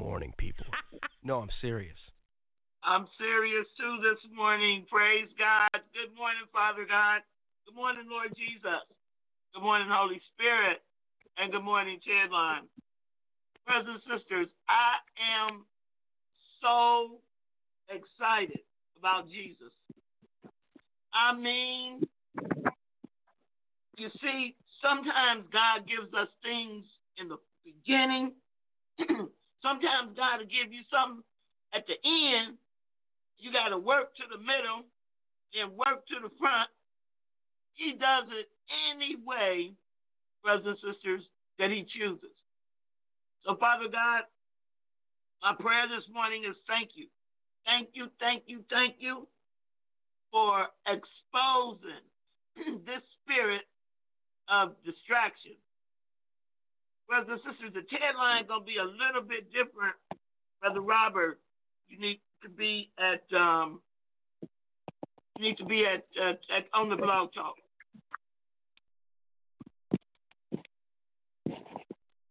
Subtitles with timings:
[0.00, 0.64] morning, people.
[1.24, 1.96] no, I'm serious.
[2.82, 4.86] I'm serious too this morning.
[4.90, 5.68] Praise God.
[5.92, 7.20] Good morning, Father God.
[7.66, 8.88] Good morning, Lord Jesus.
[9.52, 10.80] Good morning, Holy Spirit.
[11.36, 12.64] And good morning, Chadline.
[13.66, 15.66] Brothers and sisters, I am
[16.62, 17.20] so
[17.92, 18.64] excited
[18.98, 19.72] about Jesus.
[21.12, 22.00] I mean,
[23.98, 26.84] you see, sometimes God gives us things
[27.18, 28.32] in the beginning
[29.62, 31.22] Sometimes God will give you something
[31.72, 32.56] at the end.
[33.38, 34.84] You got to work to the middle
[35.56, 36.68] and work to the front.
[37.74, 38.48] He does it
[38.92, 39.72] any way,
[40.42, 41.22] brothers and sisters,
[41.58, 42.36] that He chooses.
[43.44, 44.24] So, Father God,
[45.42, 47.06] my prayer this morning is thank you.
[47.64, 49.26] Thank you, thank you, thank you
[50.30, 52.04] for exposing
[52.86, 53.62] this spirit
[54.48, 55.56] of distraction
[57.10, 59.96] brothers and sisters, the tagline gonna be a little bit different.
[60.60, 61.40] Brother Robert,
[61.88, 63.80] you need to be at um,
[65.36, 67.56] you need to be at, at, at on the blog talk.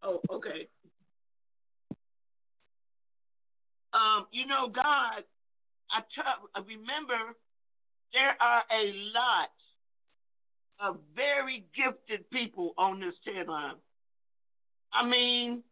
[0.01, 0.69] Oh, okay.
[3.91, 5.23] Um, you know, God,
[5.91, 6.21] I, t-
[6.55, 7.35] I remember
[8.13, 9.49] there are a lot
[10.79, 13.75] of very gifted people on this Ted Line.
[14.93, 15.63] I mean,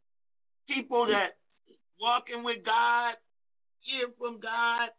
[0.67, 1.37] people that
[1.99, 3.15] walking with God,
[3.81, 4.89] hear from God.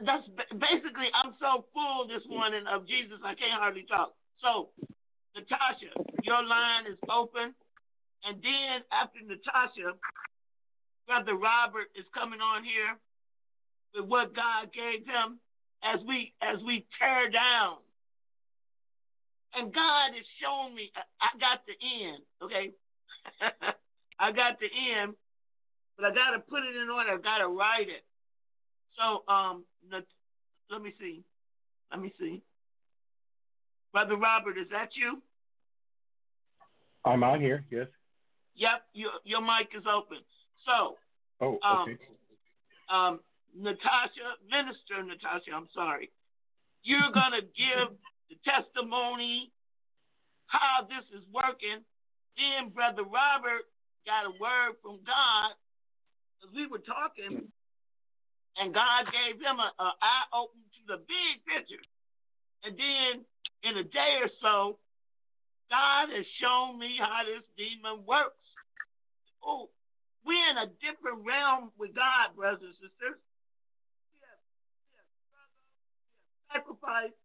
[0.00, 4.14] That's basically, I'm so full this morning of Jesus, I can't hardly talk.
[4.42, 4.70] So,
[5.36, 7.54] Natasha, your line is open.
[8.24, 9.94] And then after Natasha,
[11.06, 12.96] Brother Robert is coming on here
[13.94, 15.38] with what God gave him
[15.84, 17.83] as we as we tear down.
[19.56, 20.90] And God is showing me
[21.20, 22.72] I got the end, okay?
[24.18, 25.14] I got the end,
[25.96, 27.10] but I gotta put it in order.
[27.12, 28.04] I gotta write it.
[28.98, 29.64] So um
[30.70, 31.22] let me see.
[31.90, 32.42] Let me see.
[33.92, 35.22] Brother Robert, is that you?
[37.04, 37.86] I'm on here, yes.
[38.56, 40.18] Yep, your your mic is open.
[40.66, 40.96] So
[41.40, 41.98] Oh, um, okay.
[42.88, 43.20] um
[43.56, 46.10] Natasha, Minister Natasha, I'm sorry.
[46.82, 47.94] You're gonna give
[48.28, 49.52] the testimony
[50.46, 51.82] how this is working.
[52.36, 53.66] Then Brother Robert
[54.06, 55.54] got a word from God
[56.52, 57.48] we were talking,
[58.58, 61.80] and God gave him an eye open to the big picture.
[62.64, 63.24] And then
[63.64, 64.78] in a day or so,
[65.70, 68.44] God has shown me how this demon works.
[69.40, 69.70] Oh,
[70.24, 73.20] we're in a different realm with God, brothers and sisters.
[74.16, 74.40] Yes,
[74.92, 75.60] yes, brother,
[76.52, 77.16] sacrifice.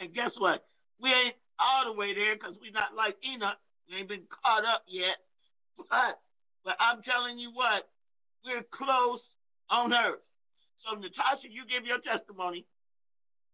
[0.00, 0.64] And guess what?
[1.00, 3.58] We ain't all the way there because we're not like Enoch.
[3.88, 5.22] We ain't been caught up yet.
[5.76, 6.20] But,
[6.64, 7.88] but I'm telling you what,
[8.44, 9.20] we're close
[9.70, 10.22] on earth.
[10.84, 12.66] So, Natasha, you give your testimony.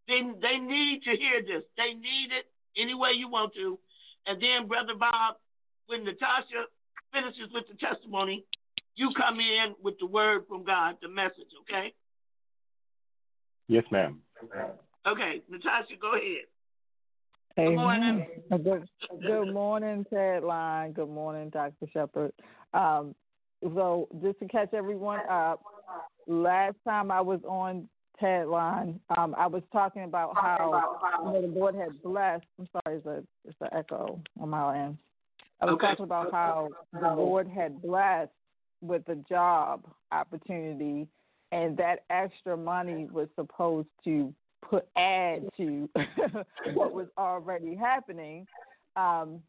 [0.09, 1.63] They, they need to hear this.
[1.77, 2.47] They need it
[2.77, 3.79] any way you want to.
[4.27, 5.37] And then, Brother Bob,
[5.87, 6.67] when Natasha
[7.13, 8.45] finishes with the testimony,
[8.97, 11.95] you come in with the word from God, the message, okay?
[13.69, 14.21] Yes, ma'am.
[15.07, 16.47] Okay, Natasha, go ahead.
[17.59, 17.71] Amen.
[17.71, 18.27] Good morning.
[18.51, 18.89] Good,
[19.27, 20.93] good morning, Ted Line.
[20.93, 21.87] Good morning, Dr.
[21.93, 22.33] Shepherd.
[22.75, 23.15] Um,
[23.63, 25.63] so, just to catch everyone up,
[26.27, 27.89] last time I was on
[28.19, 30.83] Ted Line, um, I was talking about how
[31.25, 32.45] you know, the Lord had blessed.
[32.59, 34.99] I'm sorry, it's, a, it's an echo on my end.
[35.61, 35.89] I was Okay.
[35.89, 38.33] talking about how the Lord had blessed
[38.81, 41.07] with a job opportunity,
[41.53, 44.33] and that extra money was supposed to
[44.63, 45.89] put add to
[46.75, 48.47] what was already happening
[48.97, 49.41] um,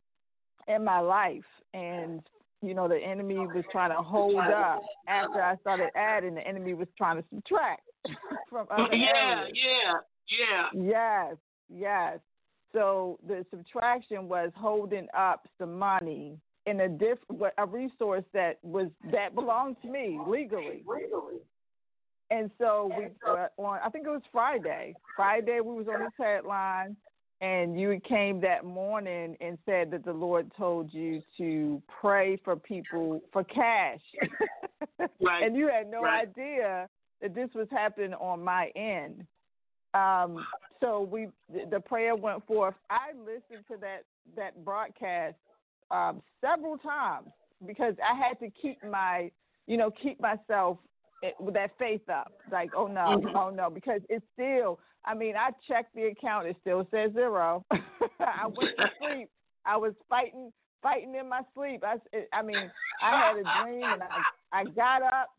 [0.68, 1.44] in my life.
[1.74, 2.22] And
[2.62, 6.36] you know, the enemy was trying to hold up after I started adding.
[6.36, 7.81] The enemy was trying to subtract
[8.50, 9.58] from other yeah, areas.
[10.30, 11.28] yeah, yeah.
[11.30, 11.36] Yes,
[11.74, 12.19] yes.
[12.74, 16.38] So the subtraction was holding up some money
[16.68, 17.18] in a diff
[17.57, 20.84] a resource that was that belonged to me legally.
[22.31, 23.06] And so we
[23.57, 24.95] on I think it was Friday.
[25.16, 26.95] Friday we was on the chat line
[27.42, 32.56] and you came that morning and said that the Lord told you to pray for
[32.56, 34.00] people for cash.
[35.19, 35.44] Right.
[35.44, 36.28] and you had no Right.
[36.28, 36.88] idea
[37.22, 39.25] that this was happening on my end.
[39.94, 40.45] Um,
[40.80, 42.75] so we the- the prayer went forth.
[42.89, 44.04] I listened to that
[44.35, 45.35] that broadcast
[45.92, 47.30] um, several times
[47.68, 49.30] because I had to keep my
[49.68, 50.78] you know keep myself
[51.23, 52.31] eh, with that faith up.
[52.51, 53.35] Like oh no, Mhm.
[53.35, 54.80] oh no, because it's still.
[55.04, 57.66] I mean, I checked the account; it still says zero.
[58.19, 59.30] I went to sleep.
[59.66, 60.51] I was fighting
[60.81, 61.83] fighting in my sleep.
[61.83, 61.97] I
[62.33, 65.30] I mean, I had a dream and I I got up.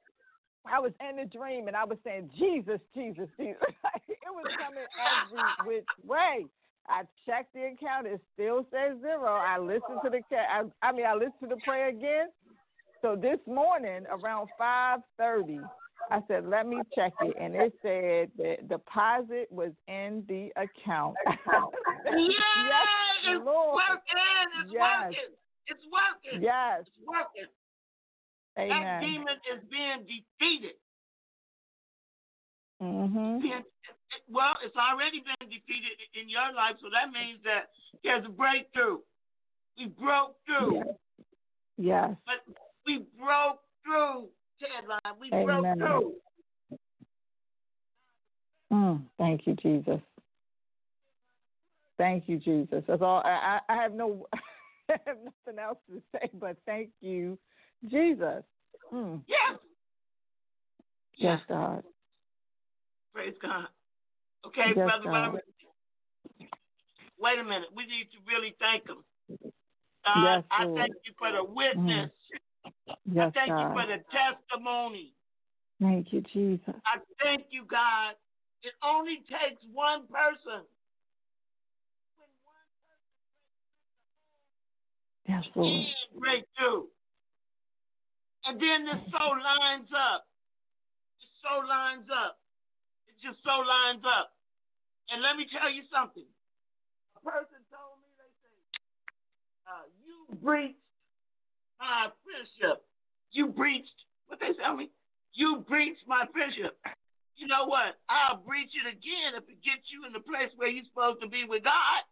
[0.65, 3.61] I was in a dream and I was saying, Jesus, Jesus, Jesus.
[4.09, 6.47] it was coming every which way.
[6.89, 9.27] I checked the account; it still says zero.
[9.27, 10.51] I listened to the ca-
[10.83, 12.29] I, I mean, I listened to the prayer again.
[13.03, 15.61] So this morning around five thirty,
[16.11, 21.17] I said, "Let me check it," and it said the deposit was in the account.
[22.05, 22.89] Yeah, yes,
[23.25, 23.79] it's Lord.
[23.89, 24.49] working.
[24.61, 25.03] It's Yes.
[25.03, 25.33] working.
[25.69, 26.43] It's working.
[26.43, 27.51] Yes, It's working.
[28.59, 28.83] Amen.
[28.83, 30.77] That demon is being defeated.
[32.83, 33.65] Mhm.
[34.29, 37.71] Well, it's already been defeated in your life, so that means that
[38.03, 38.99] there's a breakthrough.
[39.79, 40.83] We broke through,
[41.79, 42.17] Yes.
[42.27, 42.45] but
[42.87, 44.29] we broke through,
[44.61, 44.85] Ted
[45.21, 45.79] We Amen.
[45.79, 46.13] broke through.
[48.73, 50.01] Mm, thank you, Jesus.
[51.99, 52.83] Thank you, Jesus.
[52.89, 53.23] That's all.
[53.25, 54.27] I, I I have no,
[54.89, 57.39] I have nothing else to say, but thank you,
[57.89, 58.43] Jesus.
[58.93, 59.59] Mm, Yes.
[61.17, 61.85] yes, God.
[63.15, 63.67] Praise God.
[64.47, 65.13] Okay, Yes, Brother God.
[65.13, 65.45] Robert.
[67.19, 67.69] Wait a minute.
[67.77, 69.05] We need to really thank him.
[70.05, 72.11] God, Yes, I thank you for the witness.
[73.11, 75.13] Yes, I thank you for the testimony.
[75.81, 76.75] Thank you, Jesus.
[76.87, 78.15] I thank you, God.
[78.63, 80.63] It only takes one person.
[85.27, 85.71] Yes, Lord.
[85.71, 86.87] can break through.
[88.45, 90.27] And then this so lines up.
[91.19, 92.39] It so lines up.
[93.07, 94.35] It just so lines up.
[95.11, 96.27] And let me tell you something.
[97.15, 98.55] A person told me, they say,
[99.67, 100.82] uh, you breached
[101.83, 102.87] Ah, my friendship.
[103.35, 104.95] You breached, what they tell me?
[105.35, 106.79] You breached my friendship.
[107.35, 107.99] You know what?
[108.07, 111.29] I'll breach it again if it gets you in the place where you're supposed to
[111.29, 112.07] be with God.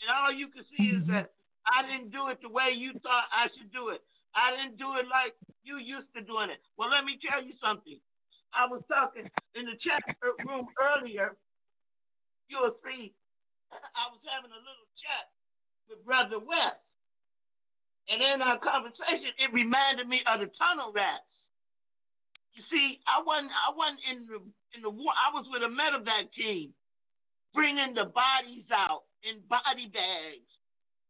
[0.00, 1.36] And all you can see is that
[1.68, 4.00] I didn't do it the way you thought I should do it.
[4.32, 6.64] I didn't do it like you used to doing it.
[6.80, 8.00] Well, let me tell you something.
[8.54, 9.26] I was talking
[9.58, 11.36] in the chat room earlier.
[12.46, 13.12] You'll see,
[13.74, 15.28] I was having a little chat
[15.90, 16.78] with Brother West.
[18.08, 21.24] And in our conversation, it reminded me of the tunnel rats.
[22.52, 24.38] You see, I wasn't, I wasn't in the
[24.76, 25.10] in the war.
[25.14, 26.74] I was with a medevac team,
[27.54, 30.50] bringing the bodies out in body bags.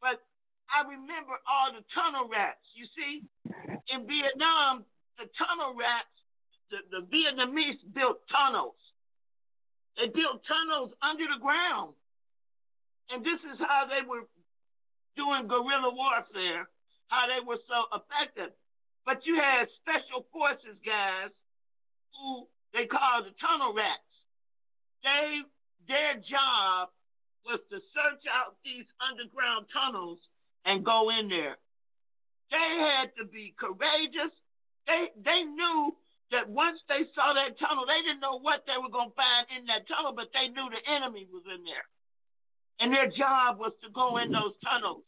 [0.00, 0.22] But
[0.70, 2.62] I remember all the tunnel rats.
[2.76, 3.24] You see,
[3.92, 4.84] in Vietnam,
[5.18, 6.12] the tunnel rats,
[6.70, 8.78] the, the Vietnamese built tunnels.
[9.96, 11.94] They built tunnels under the ground.
[13.10, 14.26] And this is how they were
[15.16, 16.66] doing guerrilla warfare,
[17.14, 18.50] how they were so effective.
[19.06, 21.30] But you had special forces guys
[22.18, 24.02] who they called the tunnel rats.
[25.06, 25.46] They
[25.86, 26.90] their job
[27.46, 30.18] was to search out these underground tunnels
[30.64, 31.60] and go in there.
[32.50, 34.32] They had to be courageous.
[34.88, 35.94] They they knew
[36.32, 39.44] that once they saw that tunnel, they didn't know what they were going to find
[39.54, 41.86] in that tunnel, but they knew the enemy was in there.
[42.80, 45.04] And their job was to go in those tunnels.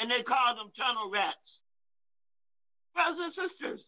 [0.00, 1.44] And they called them tunnel rats.
[2.96, 3.80] Brothers and sisters.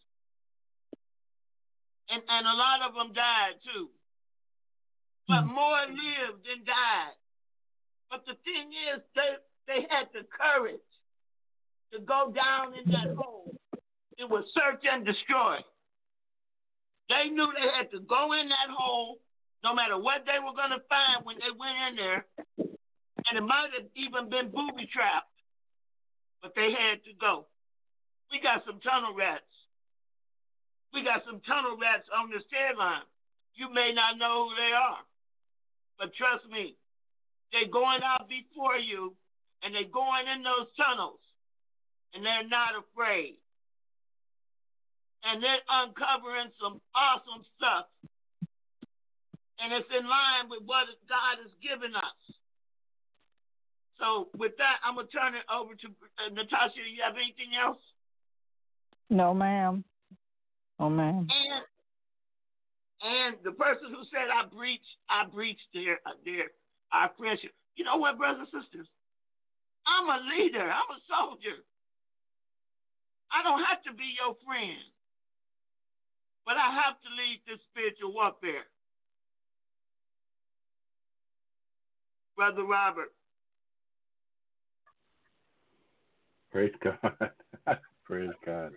[2.09, 3.89] And, and a lot of them died too.
[5.27, 5.57] But hmm.
[5.57, 7.17] more lived than died.
[8.13, 10.85] But the thing is, they, they had the courage
[11.93, 13.55] to go down in that hole.
[14.17, 15.57] It was search and destroy.
[17.09, 19.17] They knew they had to go in that hole,
[19.63, 22.25] no matter what they were going to find when they went in there.
[23.25, 25.32] And it might have even been booby trapped.
[26.43, 27.47] But they had to go.
[28.29, 29.47] We got some tunnel rats.
[30.91, 33.07] We got some tunnel rats on this Ted Line.
[33.55, 35.01] You may not know who they are.
[35.97, 36.75] But trust me,
[37.55, 39.15] they're going out before you
[39.63, 41.23] and they're going in those tunnels
[42.13, 43.39] and they're not afraid.
[45.23, 47.87] And they're uncovering some awesome stuff.
[49.63, 52.19] And it's in line with what God has given us.
[54.03, 56.83] So with that, I'm gonna turn it over to uh, Natasha.
[56.83, 57.79] You have anything else?
[59.09, 59.83] No, ma'am.
[60.77, 61.31] Oh, ma'am.
[61.31, 61.63] And
[62.99, 66.51] and the person who said I breached, I breached their uh, their
[66.91, 67.55] our friendship.
[67.79, 68.87] You know what, brothers and sisters?
[69.87, 70.67] I'm a leader.
[70.67, 71.63] I'm a soldier.
[73.31, 74.83] I don't have to be your friend,
[76.43, 78.67] but I have to lead this spiritual warfare.
[82.35, 83.15] Brother Robert.
[86.53, 86.99] Praise God.
[88.05, 88.73] Praise God.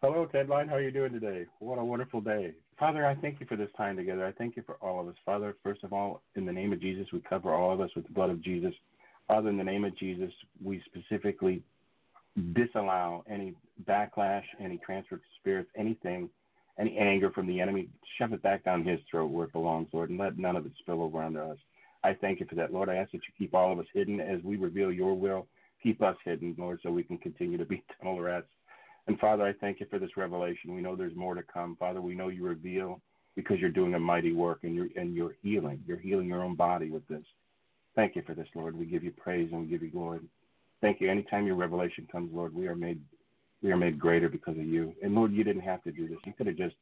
[0.00, 0.68] Hello, Ted Line.
[0.68, 1.46] How are you doing today?
[1.58, 2.52] What a wonderful day.
[2.78, 4.24] Father, I thank you for this time together.
[4.24, 5.16] I thank you for all of us.
[5.26, 8.06] Father, first of all, in the name of Jesus, we cover all of us with
[8.06, 8.72] the blood of Jesus.
[9.26, 10.30] Father, in the name of Jesus,
[10.62, 11.60] we specifically
[12.54, 16.30] disallow any backlash, any transfer of spirits, anything,
[16.78, 17.88] any anger from the enemy.
[18.16, 20.72] Shove it back down his throat where it belongs, Lord, and let none of it
[20.78, 21.58] spill over onto us.
[22.04, 22.88] I thank you for that, Lord.
[22.88, 25.48] I ask that you keep all of us hidden as we reveal your will.
[25.82, 28.46] Keep us hidden, Lord, so we can continue to be tunnel rats.
[29.06, 30.74] And Father, I thank you for this revelation.
[30.74, 31.76] We know there's more to come.
[31.76, 33.00] Father, we know you reveal
[33.34, 35.82] because you're doing a mighty work and you're and you're healing.
[35.86, 37.24] You're healing your own body with this.
[37.96, 38.76] Thank you for this, Lord.
[38.76, 40.20] We give you praise and we give you glory.
[40.80, 41.10] Thank you.
[41.10, 43.00] Anytime your revelation comes, Lord, we are made
[43.62, 44.94] we are made greater because of you.
[45.02, 46.18] And Lord, you didn't have to do this.
[46.24, 46.76] You could have just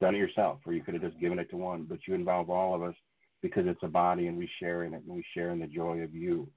[0.00, 1.86] done it yourself, or you could have just given it to one.
[1.88, 2.94] But you involve all of us
[3.42, 5.98] because it's a body and we share in it and we share in the joy
[5.98, 6.48] of you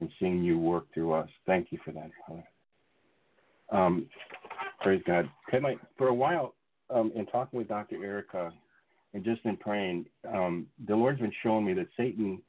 [0.00, 1.28] and seeing you work through us.
[1.46, 2.44] Thank you for that, Father.
[3.70, 4.06] Um,
[4.80, 5.28] praise God.
[5.96, 6.54] For a while,
[6.90, 8.04] um, in talking with Dr.
[8.04, 8.52] Erica
[9.14, 12.40] and just in praying, um, the Lord's been showing me that Satan,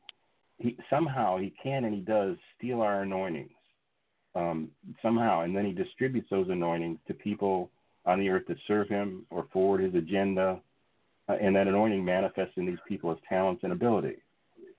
[0.58, 3.52] he somehow he can and he does steal our anointings
[4.36, 4.70] um,
[5.02, 7.70] somehow, and then he distributes those anointings to people
[8.06, 10.60] on the earth that serve him or forward his agenda,
[11.30, 14.18] uh, and that anointing manifests in these people as talents and ability.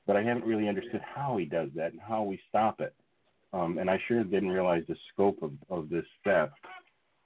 [0.07, 2.95] But I haven't really understood how he does that and how we stop it.
[3.53, 6.53] Um, and I sure didn't realize the scope of, of this theft.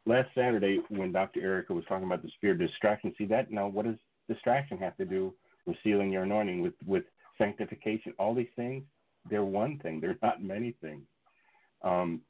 [0.07, 1.41] Last Saturday, when Dr.
[1.41, 3.97] Erica was talking about the spirit of distraction, see that now, what does
[4.29, 5.35] distraction have to do
[5.67, 7.05] with sealing your anointing, with, with
[7.37, 8.15] sanctification?
[8.19, 8.85] All these things,
[9.29, 11.03] they're one thing, they're not many things.
[11.83, 12.21] Um,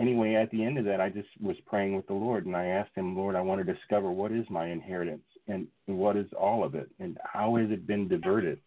[0.00, 2.66] anyway, at the end of that, I just was praying with the Lord, and I
[2.66, 6.64] asked Him, Lord, I want to discover what is my inheritance and what is all
[6.64, 8.60] of it, and how has it been diverted.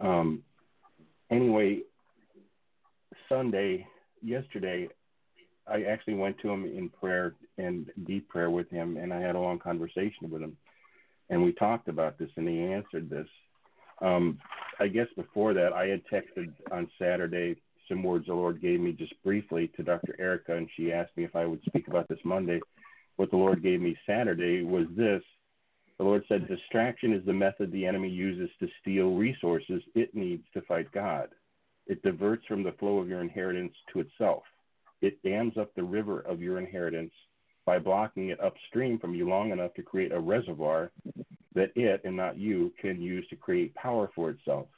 [0.00, 0.42] Um,
[1.30, 1.80] anyway,
[3.28, 3.86] Sunday,
[4.22, 4.88] yesterday,
[5.66, 9.36] I actually went to him in prayer and deep prayer with him, and I had
[9.36, 10.56] a long conversation with him,
[11.28, 13.28] and we talked about this, and he answered this.
[14.02, 14.38] Um,
[14.78, 17.56] I guess before that, I had texted on Saturday
[17.90, 20.16] some words the Lord gave me just briefly to Dr.
[20.18, 22.60] Erica, and she asked me if I would speak about this Monday.
[23.16, 25.22] What the Lord gave me Saturday was this.
[26.00, 30.44] The Lord said, Distraction is the method the enemy uses to steal resources it needs
[30.54, 31.28] to fight God.
[31.86, 34.44] It diverts from the flow of your inheritance to itself.
[35.02, 37.12] It dams up the river of your inheritance
[37.66, 40.90] by blocking it upstream from you long enough to create a reservoir
[41.54, 44.68] that it, and not you, can use to create power for itself.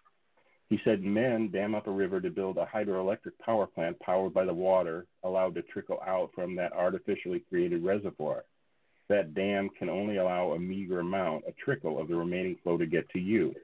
[0.70, 4.44] He said men dam up a river to build a hydroelectric power plant powered by
[4.44, 8.42] the water allowed to trickle out from that artificially created reservoir.
[9.08, 12.86] That dam can only allow a meager amount, a trickle of the remaining flow to
[12.86, 13.54] get to you.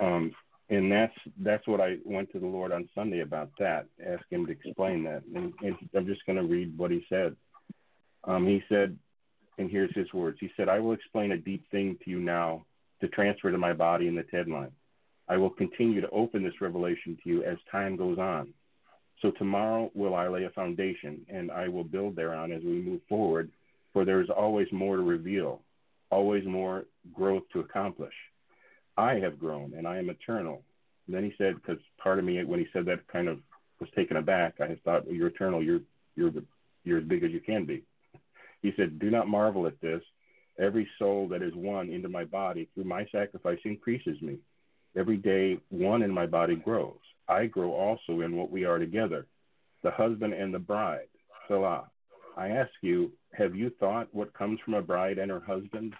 [0.00, 0.32] Um,
[0.70, 4.46] and that's that's what I went to the Lord on Sunday about that, ask Him
[4.46, 5.22] to explain that.
[5.34, 7.36] And, and I'm just going to read what He said.
[8.24, 8.96] Um, he said,
[9.58, 10.38] and here's His words.
[10.40, 12.64] He said, "I will explain a deep thing to you now
[13.00, 14.72] to transfer to my body in the TED line.
[15.28, 18.52] I will continue to open this revelation to you as time goes on.
[19.20, 23.00] So tomorrow will I lay a foundation, and I will build thereon as we move
[23.08, 23.50] forward,
[23.98, 25.60] for there is always more to reveal,
[26.10, 28.14] always more growth to accomplish.
[28.96, 30.62] I have grown, and I am eternal.
[31.08, 33.40] And then he said, because part of me, when he said that, kind of
[33.80, 34.60] was taken aback.
[34.60, 35.64] I thought, well, you're eternal.
[35.64, 35.80] You're
[36.14, 36.30] you're
[36.84, 37.82] you're as big as you can be.
[38.62, 40.02] He said, do not marvel at this.
[40.60, 44.36] Every soul that is won into my body through my sacrifice increases me.
[44.96, 47.02] Every day, one in my body grows.
[47.28, 49.26] I grow also in what we are together,
[49.82, 51.08] the husband and the bride.
[51.48, 51.90] Selah.
[52.36, 55.94] I ask you, have you thought what comes from a bride and her husband?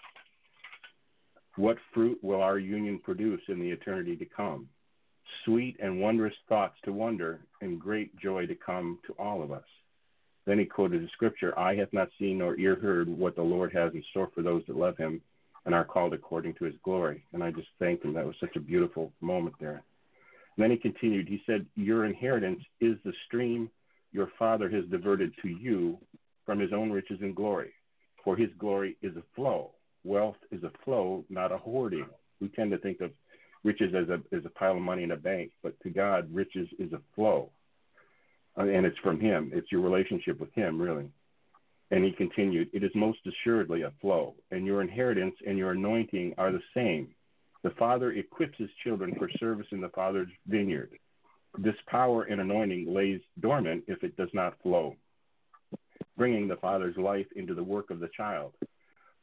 [1.55, 4.69] What fruit will our union produce in the eternity to come?
[5.45, 9.63] Sweet and wondrous thoughts to wonder, and great joy to come to all of us.
[10.45, 13.71] Then he quoted the scripture Eye hath not seen nor ear heard what the Lord
[13.73, 15.21] has in store for those that love him
[15.65, 17.23] and are called according to his glory.
[17.33, 18.13] And I just thanked him.
[18.13, 19.83] That was such a beautiful moment there.
[20.55, 21.27] And then he continued.
[21.27, 23.69] He said, Your inheritance is the stream
[24.11, 25.97] your father has diverted to you
[26.49, 27.69] from his own riches and glory.
[28.23, 29.69] For his glory is a flow.
[30.03, 32.07] Wealth is a flow, not a hoarding.
[32.41, 33.11] We tend to think of
[33.63, 36.67] riches as a, as a pile of money in a bank, but to God, riches
[36.79, 37.51] is a flow.
[38.57, 39.51] Uh, and it's from him.
[39.53, 41.11] It's your relationship with him, really.
[41.91, 46.33] And he continued, It is most assuredly a flow, and your inheritance and your anointing
[46.39, 47.09] are the same.
[47.61, 50.97] The Father equips his children for service in the Father's vineyard.
[51.59, 54.95] This power and anointing lays dormant if it does not flow,
[56.19, 58.51] bringing the Father's life into the work of the child.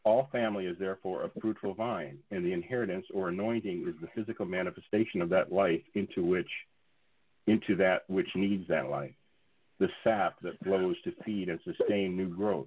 [0.03, 4.47] All family is therefore a fruitful vine, and the inheritance or anointing is the physical
[4.47, 6.49] manifestation of that life into which
[7.47, 9.13] into that which needs that life
[9.79, 12.67] the sap that flows to feed and sustain new growth.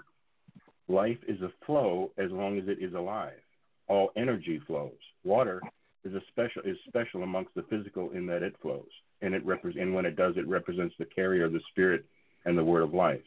[0.88, 3.42] Life is a flow as long as it is alive.
[3.88, 4.92] All energy flows.
[5.24, 5.60] Water
[6.04, 8.92] is a special is special amongst the physical in that it flows,
[9.24, 12.06] and it repre- and when it does, it represents the carrier of the spirit
[12.46, 13.22] and the word of life.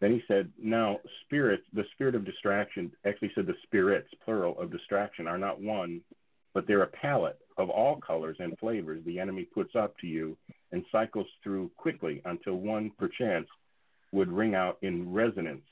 [0.00, 4.70] Then he said, Now spirits, the spirit of distraction, actually said the spirits, plural, of
[4.70, 6.02] distraction are not one,
[6.52, 10.36] but they're a palette of all colors and flavors the enemy puts up to you
[10.72, 13.48] and cycles through quickly until one, perchance,
[14.12, 15.64] would ring out in resonance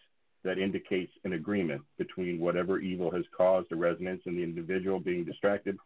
[0.44, 5.24] that indicates an agreement between whatever evil has caused a resonance in the individual being
[5.24, 5.76] distracted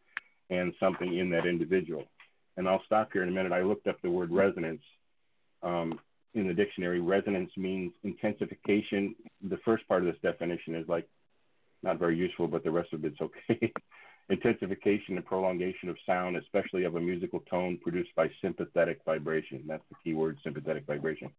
[0.51, 2.05] and something in that individual.
[2.57, 3.53] And I'll stop here in a minute.
[3.53, 4.83] I looked up the word resonance
[5.63, 6.01] um,
[6.35, 7.01] in the dictionary.
[7.01, 9.15] Resonance means intensification.
[9.49, 11.09] The first part of this definition is like
[11.83, 13.73] not very useful, but the rest of it's okay.
[14.31, 19.63] intensification and prolongation of sound, especially of a musical tone produced by sympathetic vibration.
[19.67, 21.31] That's the key word, sympathetic vibration.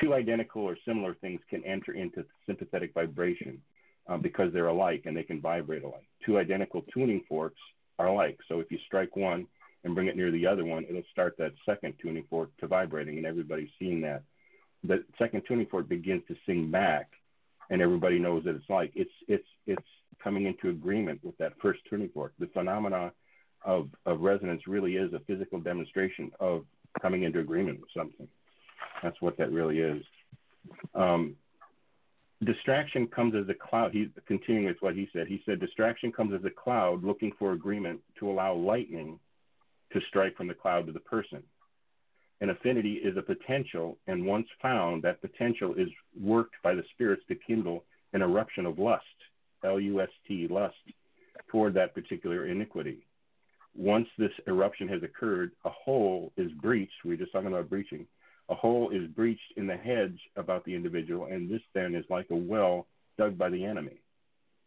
[0.00, 3.62] Two identical or similar things can enter into sympathetic vibration
[4.08, 6.06] um, because they're alike and they can vibrate alike.
[6.24, 7.60] Two identical tuning forks
[7.98, 8.38] are alike.
[8.46, 9.46] So if you strike one
[9.86, 13.18] and bring it near the other one, it'll start that second tuning fork to vibrating,
[13.18, 14.24] and everybody's seen that.
[14.82, 17.08] The second tuning fork begins to sing back,
[17.70, 19.86] and everybody knows that it's like it's it's it's
[20.22, 22.32] coming into agreement with that first tuning fork.
[22.40, 23.12] The phenomena
[23.64, 26.64] of, of resonance really is a physical demonstration of
[27.00, 28.26] coming into agreement with something.
[29.04, 30.02] That's what that really is.
[30.94, 31.36] Um,
[32.44, 33.92] distraction comes as a cloud.
[33.92, 35.28] He's continuing with what he said.
[35.28, 39.20] He said, Distraction comes as a cloud looking for agreement to allow lightning
[39.92, 41.42] to strike from the cloud to the person.
[42.40, 45.88] An affinity is a potential, and once found, that potential is
[46.20, 49.04] worked by the spirits to kindle an eruption of lust,
[49.64, 50.74] L U S T, lust,
[51.48, 52.98] toward that particular iniquity.
[53.74, 57.04] Once this eruption has occurred, a hole is breached.
[57.04, 58.06] We are just talking about breaching
[58.48, 62.26] a hole is breached in the hedge about the individual, and this then is like
[62.30, 62.86] a well
[63.18, 64.00] dug by the enemy.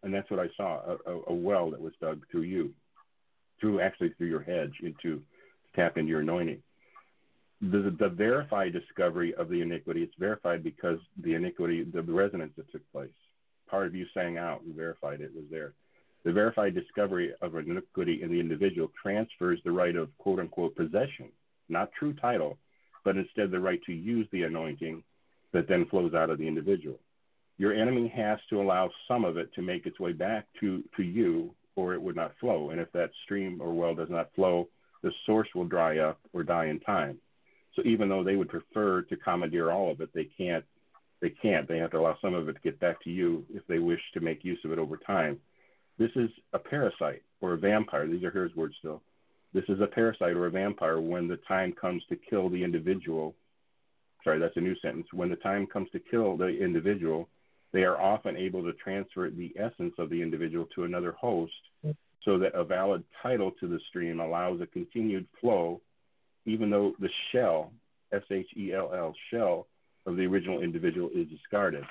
[0.04, 2.74] And that's what I saw a, a, a well that was dug through you,
[3.60, 5.22] through actually through your hedge into to
[5.76, 6.62] tap into your anointing.
[7.62, 12.72] The, the verified discovery of the iniquity, it's verified because the iniquity, the resonance that
[12.72, 13.10] took place.
[13.70, 15.74] Part of you sang out and verified it was there.
[16.24, 21.30] The verified discovery of iniquity in the individual transfers the right of quote unquote possession,
[21.68, 22.58] not true title,
[23.04, 25.04] but instead the right to use the anointing
[25.54, 27.00] that then flows out of the individual.
[27.58, 31.04] Your enemy has to allow some of it to make its way back to, to
[31.04, 32.72] you, or it would not flow.
[32.72, 34.68] And if that stream or well does not flow,
[35.02, 37.18] the source will dry up or die in time.
[37.76, 40.66] So even though they would prefer to commandeer all of it, they can't.
[41.22, 41.68] They can't.
[41.68, 44.02] They have to allow some of it to get back to you if they wish
[44.14, 45.40] to make use of it over time.
[45.98, 48.08] This is a parasite or a vampire.
[48.08, 49.02] These are his words still.
[49.54, 53.36] This is a parasite or a vampire when the time comes to kill the individual.
[54.24, 55.08] Sorry, that's a new sentence.
[55.12, 57.28] When the time comes to kill the individual,
[57.72, 61.54] they are often able to transfer the essence of the individual to another host
[62.26, 65.80] so that a valid title to the stream allows a continued flow,
[66.46, 67.72] even though the shell,
[68.12, 69.68] S H E L L, shell
[70.06, 71.84] of the original individual is discarded.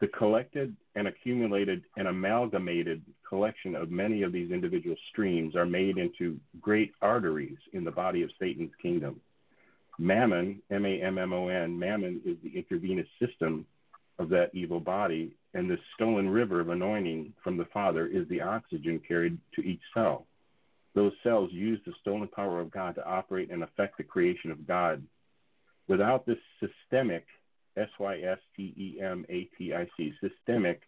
[0.00, 5.96] The collected and accumulated and amalgamated collection of many of these individual streams are made
[5.96, 9.20] into great arteries in the body of Satan's kingdom.
[9.98, 13.64] Mammon, M A M M O N, mammon is the intravenous system
[14.18, 18.40] of that evil body, and the stolen river of anointing from the Father is the
[18.40, 20.26] oxygen carried to each cell.
[20.94, 24.66] Those cells use the stolen power of God to operate and affect the creation of
[24.66, 25.02] God.
[25.88, 27.26] Without this systemic
[27.76, 30.80] S Y S T E M A T I C, systemic,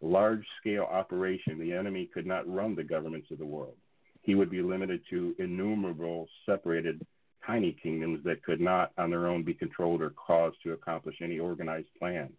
[0.00, 3.76] large scale operation, the enemy could not run the governments of the world.
[4.22, 7.04] He would be limited to innumerable separated
[7.46, 11.38] tiny kingdoms that could not on their own be controlled or caused to accomplish any
[11.38, 12.32] organized plan.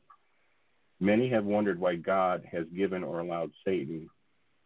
[1.04, 4.10] Many have wondered why God has given or allowed Satan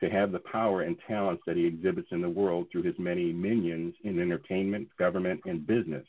[0.02, 3.34] to have the power and talents that he exhibits in the world through his many
[3.34, 6.06] minions in entertainment, government, and business.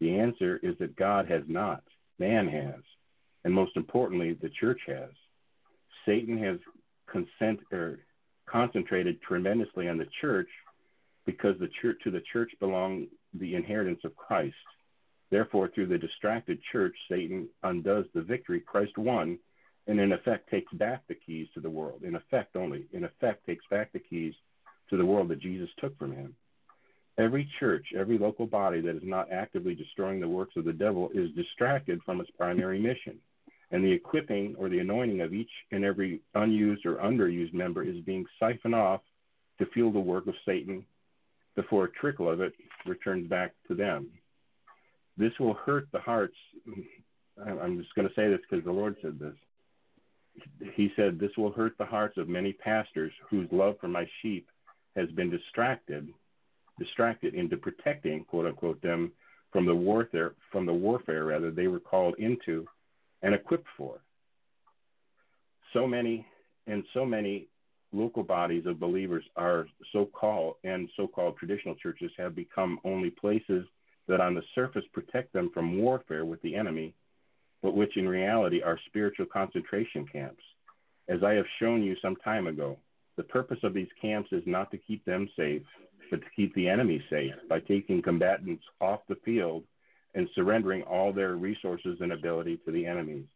[0.00, 1.84] The answer is that God has not
[2.18, 2.82] man has,
[3.44, 5.10] and most importantly, the church has.
[6.04, 6.58] Satan has
[7.06, 8.00] consent or
[8.46, 10.48] concentrated tremendously on the church
[11.24, 14.56] because the church to the church belong the inheritance of Christ.
[15.30, 19.38] Therefore, through the distracted church, Satan undoes the victory Christ won
[19.86, 22.02] and in effect takes back the keys to the world.
[22.02, 24.34] In effect only, in effect takes back the keys
[24.90, 26.34] to the world that Jesus took from him.
[27.18, 31.10] Every church, every local body that is not actively destroying the works of the devil
[31.14, 33.18] is distracted from its primary mission.
[33.70, 38.00] And the equipping or the anointing of each and every unused or underused member is
[38.04, 39.00] being siphoned off
[39.58, 40.84] to fuel the work of Satan
[41.54, 42.52] before a trickle of it
[42.86, 44.08] returns back to them.
[45.16, 46.36] This will hurt the hearts.
[47.46, 49.34] I'm just going to say this because the Lord said this.
[50.74, 54.48] He said, This will hurt the hearts of many pastors whose love for my sheep
[54.96, 56.08] has been distracted
[56.78, 59.12] distracted into protecting, quote unquote, them
[59.52, 62.66] from the warfare from the warfare rather they were called into
[63.22, 64.00] and equipped for.
[65.72, 66.26] So many
[66.66, 67.48] and so many
[67.92, 73.10] local bodies of believers are so called and so called traditional churches have become only
[73.10, 73.66] places
[74.08, 76.94] that on the surface protect them from warfare with the enemy,
[77.62, 80.42] but which in reality are spiritual concentration camps.
[81.08, 82.78] As I have shown you some time ago,
[83.16, 85.62] the purpose of these camps is not to keep them safe,
[86.10, 89.64] but to keep the enemy safe by taking combatants off the field
[90.14, 93.26] and surrendering all their resources and ability to the enemies.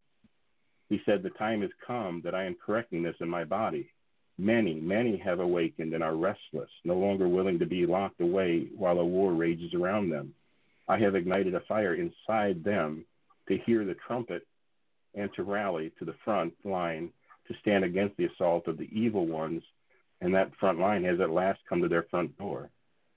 [0.88, 3.90] He said, The time has come that I am correcting this in my body.
[4.38, 8.98] Many, many have awakened and are restless, no longer willing to be locked away while
[8.98, 10.34] a war rages around them.
[10.88, 13.06] I have ignited a fire inside them
[13.48, 14.46] to hear the trumpet
[15.14, 17.10] and to rally to the front line
[17.48, 19.62] to stand against the assault of the evil ones
[20.20, 22.70] and that front line has at last come to their front door.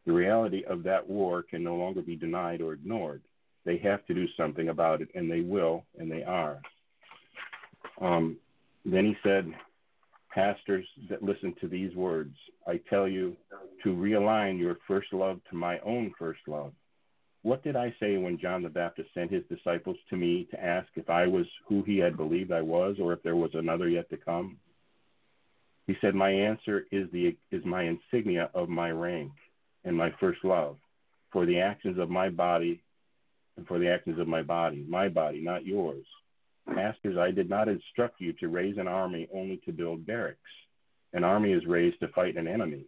[0.06, 3.22] The reality of that war can no longer be denied or ignored.
[3.66, 6.62] They have to do something about it, and they will, and they are.
[8.02, 8.38] Um,
[8.86, 9.52] then he said,
[10.34, 12.36] Pastors that listen to these words,
[12.68, 13.36] I tell you
[13.84, 16.72] to realign your first love to my own first love.
[17.50, 20.88] What did I say when John the Baptist sent his disciples to me to ask
[20.94, 24.08] if I was who he had believed I was or if there was another yet
[24.12, 24.60] to come?
[25.88, 29.32] He said, My answer is, the, is my insignia of my rank
[29.84, 30.78] and my first love
[31.32, 32.84] for the actions of my body
[33.58, 36.06] and for the actions of my body, my body, not yours.
[36.68, 40.38] Masters, I did not instruct you to raise an army only to build barracks.
[41.14, 42.86] An army is raised to fight an enemy.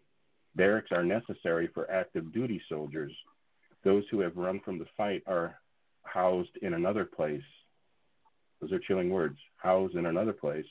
[0.56, 3.12] Barracks are necessary for active duty soldiers.
[3.84, 5.56] Those who have run from the fight are
[6.04, 7.42] housed in another place.
[8.60, 9.38] Those are chilling words.
[9.58, 10.66] Housed in another place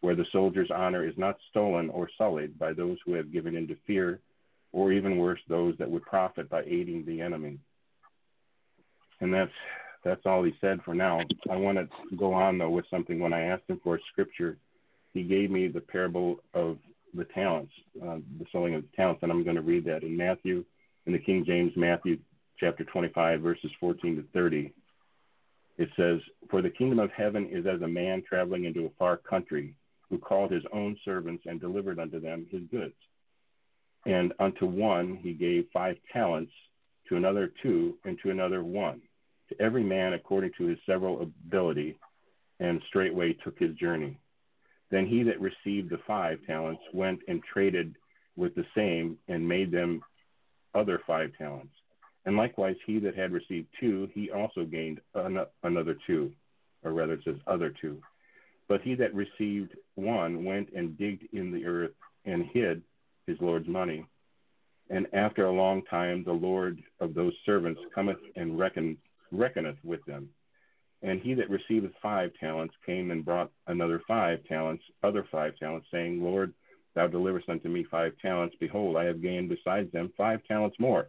[0.00, 3.66] where the soldier's honor is not stolen or sullied by those who have given in
[3.68, 4.20] to fear,
[4.72, 7.58] or even worse, those that would profit by aiding the enemy.
[9.20, 9.52] And that's
[10.04, 11.20] that's all he said for now.
[11.50, 13.18] I want to go on though with something.
[13.18, 14.56] When I asked him for a scripture,
[15.12, 16.78] he gave me the parable of
[17.14, 20.16] the talents, uh, the sowing of the talents, and I'm going to read that in
[20.16, 20.64] Matthew,
[21.06, 22.18] in the King James, Matthew
[22.58, 24.72] chapter 25, verses 14 to 30.
[25.78, 29.16] It says, For the kingdom of heaven is as a man traveling into a far
[29.16, 29.74] country,
[30.10, 32.94] who called his own servants and delivered unto them his goods.
[34.06, 36.52] And unto one he gave five talents,
[37.08, 39.00] to another two, and to another one,
[39.48, 41.98] to every man according to his several ability,
[42.60, 44.18] and straightway took his journey.
[44.90, 47.94] Then he that received the five talents went and traded
[48.36, 50.00] with the same, and made them
[50.74, 51.72] other five talents.
[52.26, 56.32] And likewise, he that had received two, he also gained an- another two,
[56.82, 58.00] or rather, it says other two.
[58.68, 61.92] But he that received one went and digged in the earth
[62.24, 62.82] and hid
[63.26, 64.04] his Lord's money.
[64.90, 68.96] And after a long time, the Lord of those servants cometh and reckon,
[69.30, 70.28] reckoneth with them.
[71.02, 75.86] And he that receiveth five talents came and brought another five talents, other five talents,
[75.92, 76.52] saying, Lord,
[76.94, 78.56] thou deliverest unto me five talents.
[78.58, 81.08] Behold, I have gained besides them five talents more.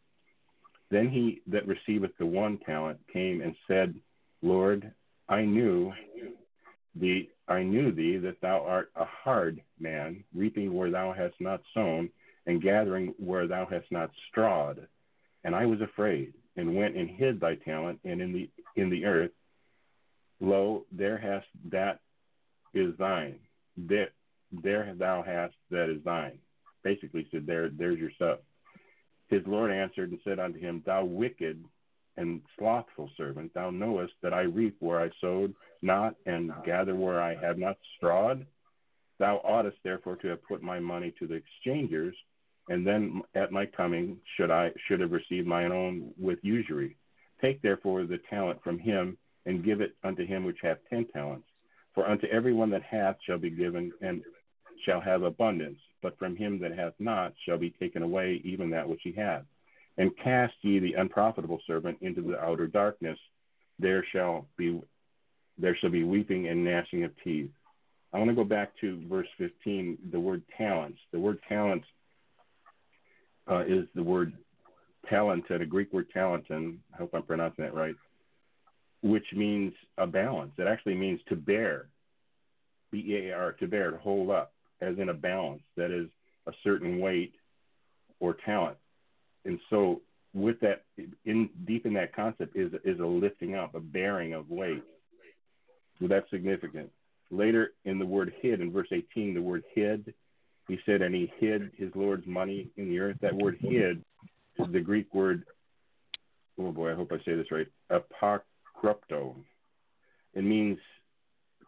[0.91, 3.95] Then he that receiveth the one talent came and said,
[4.41, 4.91] Lord,
[5.29, 5.93] I knew
[6.93, 11.61] thee I knew thee that thou art a hard man, reaping where thou hast not
[11.73, 12.09] sown,
[12.45, 14.85] and gathering where thou hast not strawed.
[15.43, 19.05] And I was afraid, and went and hid thy talent and in the in the
[19.05, 19.31] earth.
[20.41, 21.99] Lo, there hast that
[22.73, 23.39] is thine.
[23.77, 24.09] There,
[24.51, 26.39] there thou hast that is thine.
[26.83, 28.39] Basically said there there's your stuff.
[29.31, 31.63] His Lord answered and said unto him, Thou wicked
[32.17, 37.21] and slothful servant, thou knowest that I reap where I sowed not, and gather where
[37.21, 38.45] I have not strawed.
[39.17, 42.13] Thou oughtest therefore to have put my money to the exchangers,
[42.67, 46.97] and then at my coming should I should have received mine own with usury.
[47.39, 51.47] Take therefore the talent from him, and give it unto him which hath ten talents.
[51.95, 54.23] For unto every one that hath shall be given, and
[54.85, 58.87] shall have abundance, but from him that hath not shall be taken away even that
[58.87, 59.43] which he hath.
[59.97, 63.17] And cast ye the unprofitable servant into the outer darkness;
[63.79, 64.81] there shall be
[65.57, 67.51] there shall be weeping and gnashing of teeth.
[68.13, 70.99] I want to go back to verse 15, the word talents.
[71.11, 71.85] The word talents
[73.49, 74.33] uh, is the word
[75.09, 76.77] talented, a Greek word talanton.
[76.93, 77.95] I hope I'm pronouncing that right,
[79.01, 80.51] which means a balance.
[80.57, 81.87] It actually means to bear,
[82.91, 86.07] B E A R, to bear, to hold up as in a balance that is
[86.47, 87.33] a certain weight
[88.19, 88.77] or talent.
[89.45, 90.01] And so
[90.33, 90.83] with that
[91.25, 94.83] in deep in that concept is is a lifting up, a bearing of weight.
[95.99, 96.89] So that's significant.
[97.29, 100.13] Later in the word hid in verse 18, the word hid,
[100.67, 103.17] he said, and he hid his Lord's money in the earth.
[103.21, 104.03] That word hid
[104.57, 105.43] is the Greek word,
[106.59, 109.35] oh boy, I hope I say this right, apokrypto.
[110.33, 110.77] It means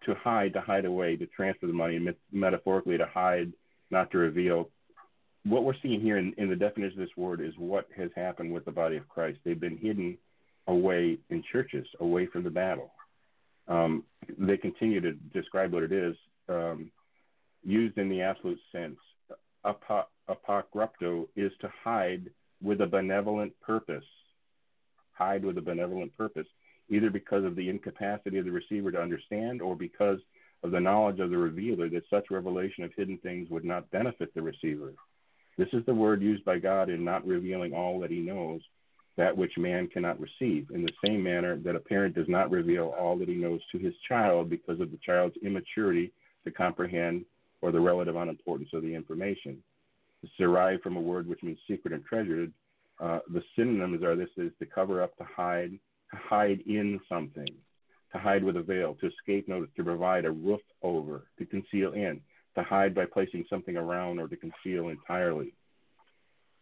[0.06, 2.00] to hide, to hide away, to transfer the money,
[2.32, 3.52] metaphorically to hide,
[3.92, 4.70] not to reveal.
[5.46, 8.54] What we're seeing here in, in the definition of this word is what has happened
[8.54, 9.40] with the body of Christ.
[9.44, 10.18] They've been hidden
[10.68, 12.92] away in churches, away from the battle.
[13.68, 14.04] Um,
[14.38, 16.16] they continue to describe what it is,
[16.50, 16.92] um,
[17.64, 18.98] used in the absolute sense.
[19.66, 22.30] Apokrypto is to hide
[22.62, 24.04] with a benevolent purpose.
[25.14, 26.48] Hide with a benevolent purpose
[26.90, 30.20] either because of the incapacity of the receiver to understand or because
[30.64, 34.34] of the knowledge of the revealer that such revelation of hidden things would not benefit
[34.34, 34.94] the receiver.
[35.58, 38.62] This is the word used by God in not revealing all that he knows,
[39.18, 42.96] that which man cannot receive, in the same manner that a parent does not reveal
[42.98, 46.12] all that he knows to his child because of the child's immaturity
[46.46, 47.26] to comprehend
[47.62, 49.58] or the relative unimportance of the information.
[50.24, 52.52] It's derived from a word which means secret and treasured.
[53.00, 55.78] Uh, the synonyms are this is to cover up, to hide,
[56.14, 57.48] to hide in something,
[58.12, 61.94] to hide with a veil, to escape notice, to provide a roof over, to conceal
[61.94, 62.22] in,
[62.56, 65.54] to hide by placing something around or to conceal entirely.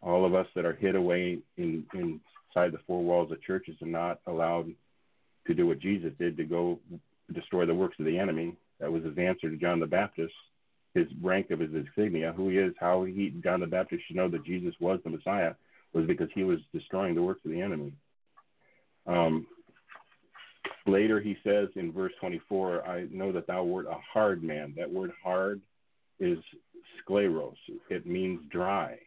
[0.02, 3.88] All of us that are hid away in, inside the four walls of churches are
[3.88, 4.72] not allowed
[5.48, 6.80] to do what Jesus did to go
[7.34, 8.56] destroy the works of the enemy.
[8.80, 10.34] That was his answer to John the Baptist,
[10.94, 14.30] his rank of his insignia, who he is, how he, John the Baptist should know
[14.30, 15.54] that Jesus was the Messiah,
[15.94, 17.94] was because he was destroying the works of the enemy.
[19.08, 19.48] Um,
[20.86, 24.74] later he says in verse 24, I know that thou wert a hard man.
[24.78, 25.62] That word hard
[26.20, 26.38] is
[27.02, 27.56] scleros.
[27.90, 28.98] It means dry.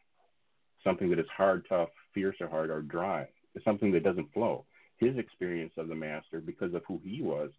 [0.82, 3.28] Something that is hard, tough, fierce, or hard, or dry.
[3.54, 4.64] It's something that doesn't flow.
[4.98, 7.50] His experience of the master, because of who he was,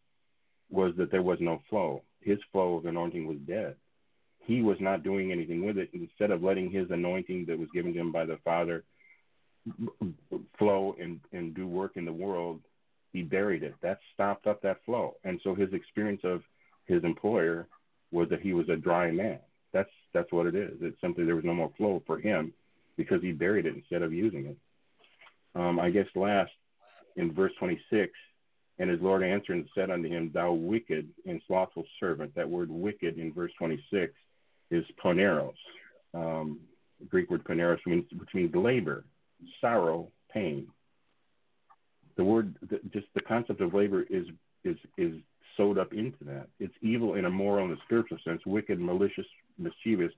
[0.70, 2.02] was that there was no flow.
[2.22, 3.76] His flow of anointing was dead.
[4.46, 5.90] He was not doing anything with it.
[5.94, 8.84] Instead of letting his anointing that was given to him by the Father
[10.58, 12.62] flow and, and do work in the world,
[13.14, 13.74] he buried it.
[13.82, 15.16] That stopped up that flow.
[15.24, 16.42] And so his experience of
[16.86, 17.68] his employer
[18.12, 19.40] was that he was a dry man.
[19.74, 20.78] That's that's what it is.
[20.82, 22.54] It's simply there was no more flow for him
[22.96, 24.58] because he buried it instead of using it.
[25.56, 26.52] Um, I guess last
[27.16, 28.12] in verse 26,
[28.80, 32.36] and his Lord answered and said unto him, Thou wicked and slothful servant.
[32.36, 34.14] That word wicked in verse 26
[34.72, 35.54] is poneros.
[36.14, 36.60] Um,
[37.10, 39.06] Greek word poneros, means, which means labor,
[39.62, 40.68] sorrow, pain.
[42.18, 44.26] The word, the, just the concept of labor is
[44.64, 45.14] is is
[45.58, 46.48] sewed up into that.
[46.60, 49.26] It's evil in a moral and a spiritual sense, wicked, malicious,
[49.58, 50.12] mischievous.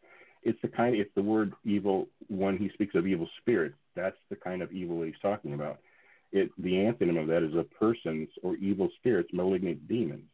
[0.43, 0.95] It's the kind.
[0.95, 3.75] It's the word evil when he speaks of evil spirits.
[3.95, 5.79] That's the kind of evil he's talking about.
[6.31, 10.25] It the antonym of that is a person's or evil spirits, malignant demons.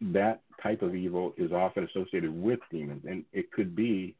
[0.00, 4.14] That type of evil is often associated with demons, and it could be.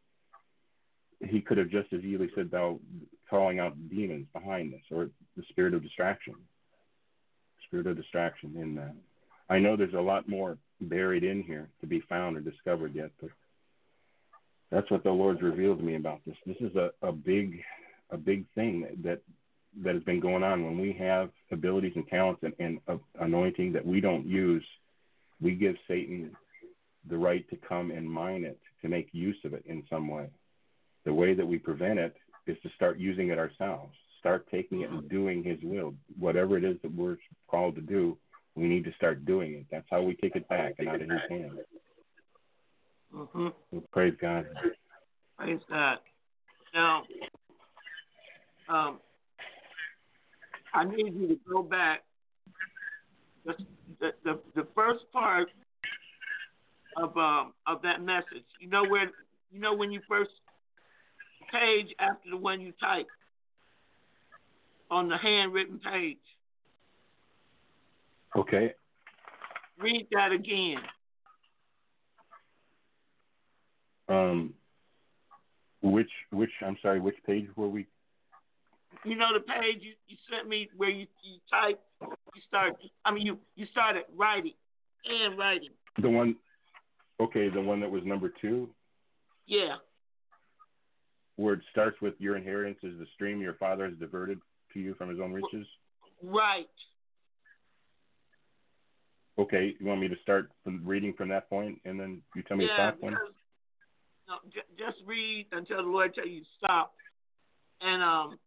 [1.20, 2.80] He could have just as easily said, "Thou
[3.28, 6.34] calling out demons behind this," or the spirit of distraction.
[7.66, 8.94] Spirit of distraction in that.
[9.50, 13.10] I know there's a lot more buried in here to be found or discovered yet,
[13.20, 13.30] but
[14.70, 16.36] that's what the Lord's revealed to me about this.
[16.46, 17.62] This is a, a big
[18.10, 19.20] a big thing that
[19.82, 23.72] that has been going on when we have abilities and talents and, and uh, anointing
[23.72, 24.64] that we don't use,
[25.40, 26.34] we give Satan
[27.08, 30.28] the right to come and mine it, to make use of it in some way.
[31.04, 32.14] The way that we prevent it
[32.46, 35.94] is to start using it ourselves, start taking it and doing his will.
[36.18, 37.16] Whatever it is that we're
[37.48, 38.16] called to do,
[38.58, 39.66] we need to start doing it.
[39.70, 41.58] That's how we take it back and out of His hands.
[43.14, 43.48] Mm-hmm.
[43.70, 44.46] So praise God.
[45.38, 45.98] Praise God.
[46.74, 47.02] Now,
[48.68, 48.98] um,
[50.74, 52.02] I need you to go back.
[53.46, 53.54] The,
[54.00, 55.48] the, the, the first part
[56.96, 58.44] of um of that message.
[58.60, 59.10] You know where
[59.52, 60.30] you know when you first
[61.52, 63.06] page after the one you type
[64.90, 66.18] on the handwritten page.
[68.36, 68.74] Okay.
[69.78, 70.78] Read that again.
[74.08, 74.54] Um,
[75.82, 77.86] which which I'm sorry, which page were we?
[79.04, 82.76] You know the page you, you sent me where you, you type, you start.
[83.04, 84.54] I mean, you you started writing
[85.04, 85.70] and writing.
[86.00, 86.36] The one,
[87.20, 88.68] okay, the one that was number two.
[89.46, 89.76] Yeah.
[91.38, 94.40] Where it starts with your inheritance is the stream your father has diverted
[94.72, 95.64] to you from his own riches.
[96.20, 96.66] Right.
[99.38, 102.56] Okay, you want me to start from reading from that point, and then you tell
[102.56, 103.12] me yeah, to stop when?
[103.12, 106.92] No, j- just read until the Lord tell you to stop.
[107.80, 108.40] And um,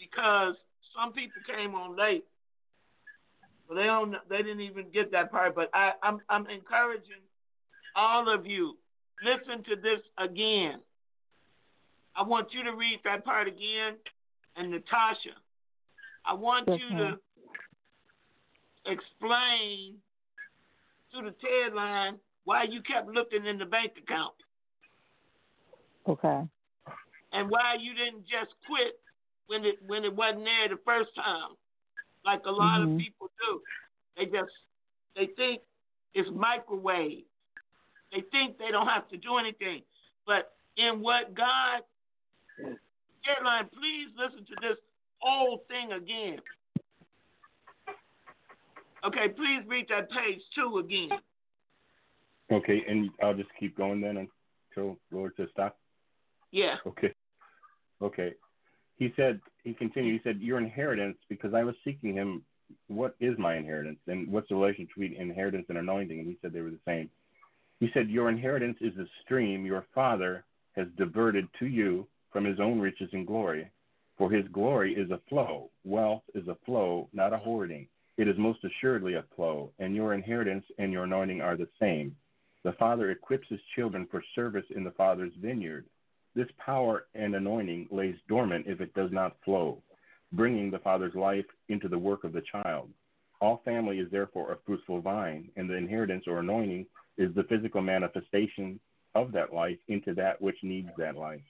[0.00, 0.54] because
[0.96, 2.24] some people came on late,
[3.68, 5.54] so they don't, they didn't even get that part.
[5.54, 7.20] But I, I'm, I'm encouraging
[7.94, 8.78] all of you.
[9.22, 10.80] Listen to this again.
[12.18, 13.94] I want you to read that part again,
[14.56, 15.38] and Natasha,
[16.26, 17.18] I want Yes, you to
[18.86, 19.94] explain
[21.12, 24.34] to the Ted line why you kept looking in the bank account
[26.08, 26.42] Okay.
[27.32, 28.98] and why you didn't just quit
[29.46, 31.50] when it when it wasn't there the first time,
[32.24, 32.98] like a lot of Mhm.
[32.98, 33.62] people do.
[34.16, 34.52] They just
[35.14, 35.62] they think
[36.14, 37.24] it's microwave.
[38.10, 39.84] They think they don't have to do anything.
[40.26, 41.84] But in what God
[43.24, 44.78] Caroline, please listen to this
[45.18, 46.38] whole thing again.
[49.04, 51.10] Okay, please read that page two again.
[52.50, 54.28] Okay, and I'll just keep going then
[54.76, 55.78] until Lord says stop.
[56.50, 56.76] Yeah.
[56.86, 57.12] Okay.
[58.00, 58.32] Okay.
[58.96, 60.20] He said, he continued.
[60.20, 62.42] He said, "Your inheritance, because I was seeking him.
[62.88, 66.52] What is my inheritance, and what's the relation between inheritance and anointing?" And he said
[66.52, 67.10] they were the same.
[67.80, 70.44] He said, "Your inheritance is the stream your father
[70.74, 73.70] has diverted to you from his own riches and glory.
[74.16, 75.70] For his glory is a flow.
[75.84, 77.88] Wealth is a flow, not a hoarding.
[78.16, 82.16] It is most assuredly a flow, and your inheritance and your anointing are the same.
[82.64, 85.86] The Father equips his children for service in the Father's vineyard.
[86.34, 89.82] This power and anointing lays dormant if it does not flow,
[90.32, 92.90] bringing the Father's life into the work of the child.
[93.40, 97.80] All family is therefore a fruitful vine, and the inheritance or anointing is the physical
[97.80, 98.80] manifestation
[99.14, 101.40] of that life into that which needs that life,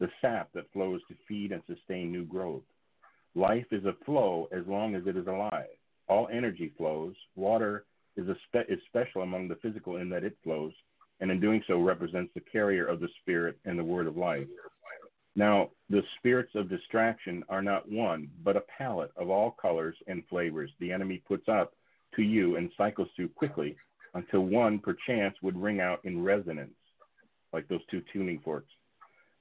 [0.00, 2.62] the sap that flows to feed and sustain new growth.
[3.34, 5.66] Life is a flow as long as it is alive.
[6.08, 7.14] All energy flows.
[7.34, 7.84] Water
[8.16, 10.72] is, spe- is special among the physical in that it flows,
[11.20, 14.46] and in doing so represents the carrier of the Spirit and the word of life.
[15.34, 20.22] Now, the spirits of distraction are not one, but a palette of all colors and
[20.28, 21.74] flavors the enemy puts up
[22.14, 23.76] to you and cycles through quickly
[24.14, 26.72] until one, perchance, would ring out in resonance,
[27.52, 28.72] like those two tuning forks.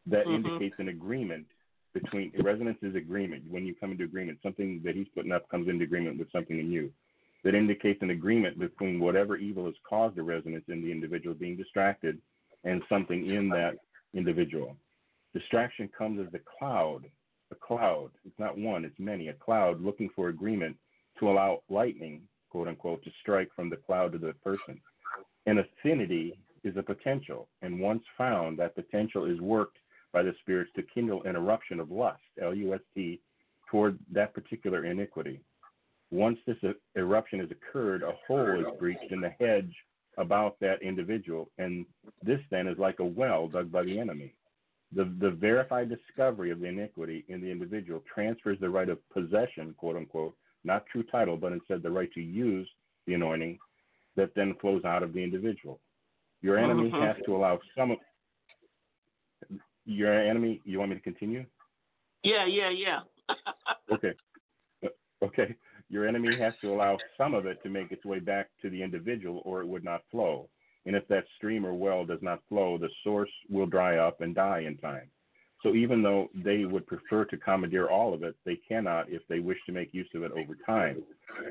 [0.08, 0.48] That mm-hmm.
[0.48, 1.46] indicates an agreement
[1.94, 3.44] between resonance is agreement.
[3.50, 6.60] When you come into agreement, something that he's putting up comes into agreement with something
[6.60, 6.92] in you
[7.46, 11.56] that indicates an agreement between whatever evil has caused a resonance in the individual being
[11.56, 12.18] distracted
[12.64, 13.76] and something in that
[14.16, 14.76] individual.
[15.32, 17.04] Distraction comes as a cloud,
[17.52, 18.10] a cloud.
[18.26, 20.76] It's not one, it's many, a cloud looking for agreement
[21.20, 24.82] to allow lightning, quote unquote, to strike from the cloud to the person.
[25.46, 29.78] An affinity is a potential, and once found, that potential is worked
[30.16, 33.20] by the spirits to kindle an eruption of lust, L U S T,
[33.70, 35.42] toward that particular iniquity.
[36.10, 36.56] Once this
[36.96, 39.76] eruption has occurred, a hole is breached in the hedge
[40.18, 41.86] about that individual, and
[42.24, 44.34] this then is like a well dug by the enemy.
[44.96, 49.76] The, the verified discovery of the iniquity in the individual transfers the right of possession,
[49.78, 52.70] quote unquote, not true title, but instead the right to use
[53.06, 53.60] the anointing
[54.16, 55.82] that then flows out of the individual.
[56.42, 57.08] Your enemy uh-huh.
[57.08, 57.98] has to allow some
[59.88, 60.62] of your enemy.
[60.64, 61.46] You want me to continue?
[62.24, 63.00] Yeah, yeah, yeah.
[63.94, 64.14] okay.
[65.24, 65.56] Okay.
[65.90, 68.82] Your enemy has to allow some of it to make its way back to the
[68.82, 70.50] individual or it would not flow.
[70.86, 74.36] And if that stream or well does not flow, the source will dry up and
[74.36, 75.10] die in time.
[75.64, 79.40] So even though they would prefer to commandeer all of it, they cannot if they
[79.40, 81.02] wish to make use of it over time.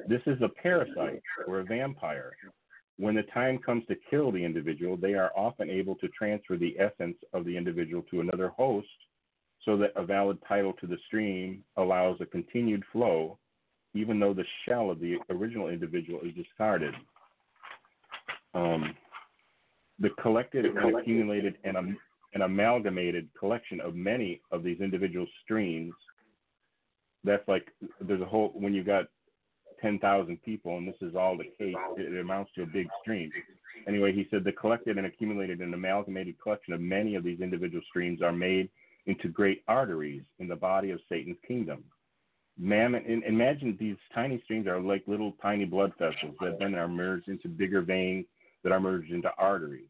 [0.09, 2.33] This is a parasite or a vampire.
[2.97, 6.77] When the time comes to kill the individual, they are often able to transfer the
[6.79, 8.87] essence of the individual to another host
[9.65, 13.39] so that a valid title to the stream allows a continued flow
[13.95, 16.95] even though the shell of the original individual is discarded.
[18.53, 18.95] Um,
[20.01, 25.95] the collected and accumulated and an amalgamated collection of many of these individual streams.
[27.23, 27.67] That's like
[28.01, 29.05] there's a whole when you got
[29.85, 31.77] ten thousand people, and this is all the case.
[31.97, 33.31] It, it amounts to a big stream.
[33.87, 37.83] Anyway, he said the collected and accumulated and amalgamated collection of many of these individual
[37.89, 38.71] streams are made
[39.07, 41.85] into great arteries in the body of Satan's kingdom
[42.59, 47.29] mammon imagine these tiny streams are like little tiny blood vessels that then are merged
[47.29, 48.25] into bigger veins
[48.63, 49.89] that are merged into arteries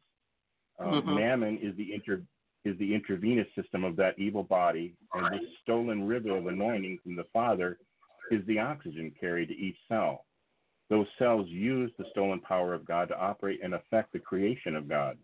[0.79, 1.15] um, mm-hmm.
[1.15, 2.23] mammon is the inter
[2.65, 7.15] is the intravenous system of that evil body and this stolen river of anointing from
[7.17, 7.79] the father
[8.31, 10.25] is the oxygen carried to each cell.
[10.91, 14.89] Those cells use the stolen power of god to operate and affect the creation of
[14.89, 15.19] god.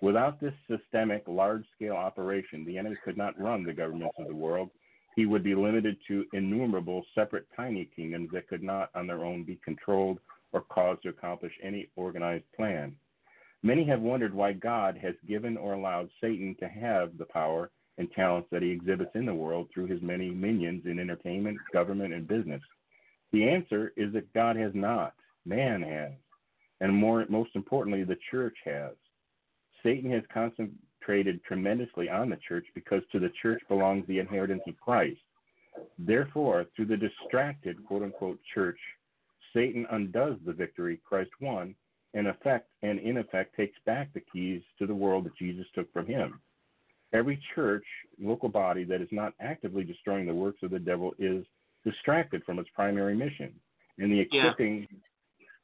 [0.00, 4.34] Without this systemic large scale operation the enemy could not run the governments of the
[4.34, 4.70] world.
[5.14, 9.44] He would be limited to innumerable separate tiny kingdoms that could not on their own
[9.44, 10.18] be controlled
[10.52, 12.96] or caused to accomplish any organized plan.
[13.62, 17.70] Many have wondered why God has given or allowed Satan to have the power
[18.02, 22.12] and talents that he exhibits in the world through his many minions in entertainment, government,
[22.12, 22.60] and business.
[23.32, 25.14] The answer is that God has not,
[25.46, 26.10] man has,
[26.80, 28.90] and more, most importantly, the church has.
[29.84, 34.76] Satan has concentrated tremendously on the church because to the church belongs the inheritance of
[34.80, 35.20] Christ.
[35.96, 38.78] Therefore, through the distracted quote unquote church,
[39.54, 41.76] Satan undoes the victory Christ won
[42.14, 45.90] and effect and in effect takes back the keys to the world that Jesus took
[45.92, 46.40] from him.
[47.12, 47.84] Every church,
[48.18, 51.44] local body that is not actively destroying the works of the devil is
[51.84, 53.52] distracted from its primary mission.
[53.98, 54.98] And the equipping yeah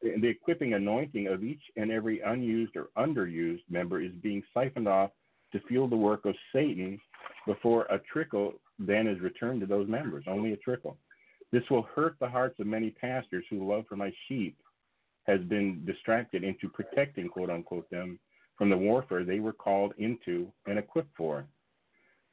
[0.01, 5.11] the equipping anointing of each and every unused or underused member is being siphoned off
[5.53, 7.01] to fuel the work of Satan
[7.47, 10.97] before a trickle then is returned to those members, only a trickle.
[11.51, 14.57] This will hurt the hearts of many pastors whose love for my sheep
[15.27, 18.19] has been distracted into protecting, quote unquote, them
[18.59, 21.47] from the warfare they were called into and equipped for.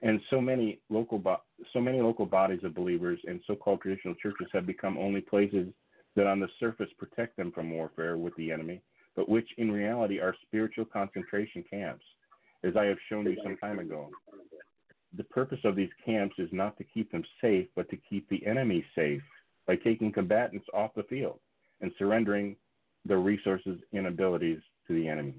[0.01, 4.47] And so many local bo- so many local bodies of believers and so-called traditional churches
[4.51, 5.67] have become only places
[6.15, 8.81] that on the surface protect them from warfare with the enemy,
[9.15, 12.03] but which in reality are spiritual concentration camps,
[12.63, 14.09] as I have shown you some time ago.
[15.15, 18.45] The purpose of these camps is not to keep them safe, but to keep the
[18.45, 19.21] enemy safe
[19.65, 21.39] by taking combatants off the field
[21.81, 22.55] and surrendering
[23.05, 25.35] their resources and abilities to the enemy.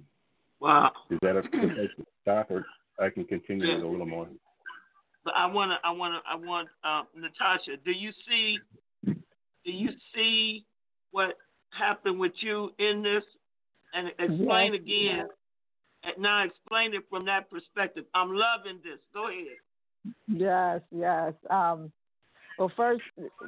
[0.60, 0.92] Wow.
[1.10, 1.90] Is that a place
[2.22, 2.64] stop, or
[2.98, 3.84] I can continue Yeah.
[3.84, 4.28] a little more?
[5.24, 7.76] But I want to, I want to, I want uh, Natasha.
[7.84, 8.60] Do you see?
[9.04, 10.64] Do you see
[11.10, 11.36] what
[11.70, 13.24] happened with you in this?
[13.92, 14.82] And explain Yes.
[14.82, 15.28] again.
[16.04, 18.04] And now explain it from that perspective.
[18.14, 18.98] I'm loving this.
[19.12, 19.56] Go ahead.
[20.28, 21.34] Yes, yes.
[21.50, 21.90] Um,
[22.58, 23.02] well, first,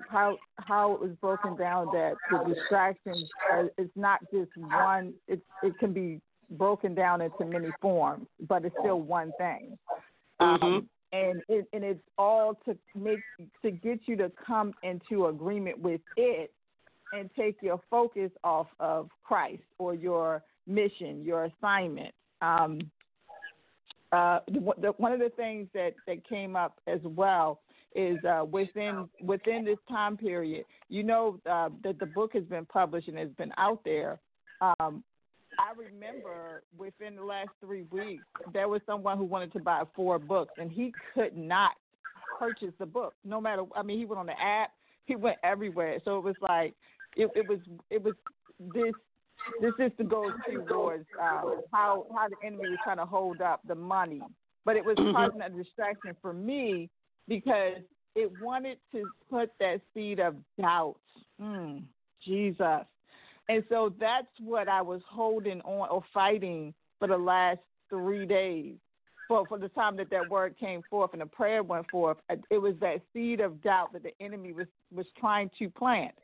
[0.08, 5.14] how how it was broken down that the distractions are, it's not just one.
[5.28, 6.20] It it can be
[6.50, 9.78] broken down into many forms, but it's still one thing.
[10.40, 13.20] Um, and it, and it's all to make
[13.62, 16.52] to get you to come into agreement with it
[17.12, 22.14] and take your focus off of Christ or your mission, your assignment.
[22.42, 22.78] Um,
[24.12, 27.60] uh, the, the, one of the things that, that came up as well
[27.94, 32.66] is uh, within within this time period, you know uh, that the book has been
[32.66, 34.20] published and has been out there.
[34.60, 35.02] Um,
[35.58, 40.18] I remember within the last three weeks, there was someone who wanted to buy four
[40.18, 41.72] books, and he could not
[42.38, 43.14] purchase the book.
[43.24, 44.70] No matter, I mean, he went on the app,
[45.06, 45.98] he went everywhere.
[46.04, 46.74] So it was like,
[47.16, 47.58] it, it was,
[47.90, 48.14] it was
[48.72, 48.94] this.
[49.60, 50.32] This is to go
[50.68, 54.20] towards um, how how the enemy was trying to hold up the money,
[54.64, 56.90] but it was causing a distraction for me
[57.28, 57.76] because
[58.16, 60.96] it wanted to put that seed of doubt.
[61.40, 61.84] Mm,
[62.24, 62.84] Jesus.
[63.48, 68.74] And so that's what I was holding on or fighting for the last three days.
[69.26, 72.16] For, for the time that that word came forth and the prayer went forth,
[72.50, 76.14] it was that seed of doubt that the enemy was, was trying to plant.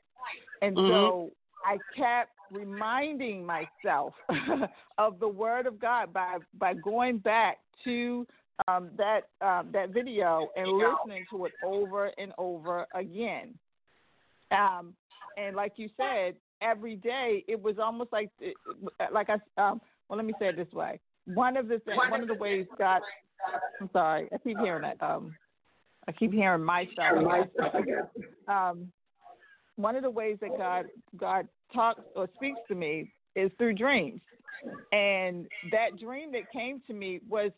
[0.63, 0.89] And Mhm.
[0.89, 1.33] so
[1.65, 4.15] I kept reminding myself
[4.99, 8.27] of the word of God by, by going back to
[8.69, 13.59] um, that um, that video and listening to it over and over again.
[14.51, 14.95] Um,
[15.37, 18.31] and like you said, every day it was almost like
[19.13, 21.01] like I um, well let me say it this way.
[21.27, 23.01] One of the things, one of the ways God
[23.81, 25.03] I'm sorry, I keep hearing that.
[25.03, 25.35] Um,
[26.09, 27.27] I keep hearing myself.
[28.49, 28.93] Um,
[29.77, 30.87] one of the ways that God
[31.19, 34.21] God talks or speaks to me is through dreams,
[34.93, 37.51] and that dream that came to me was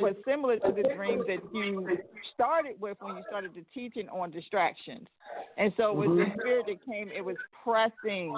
[0.00, 1.98] was similar to the dream that you
[2.34, 5.06] started with when you started the teaching on distractions.
[5.58, 8.34] And so it was the spirit that came, it was pressing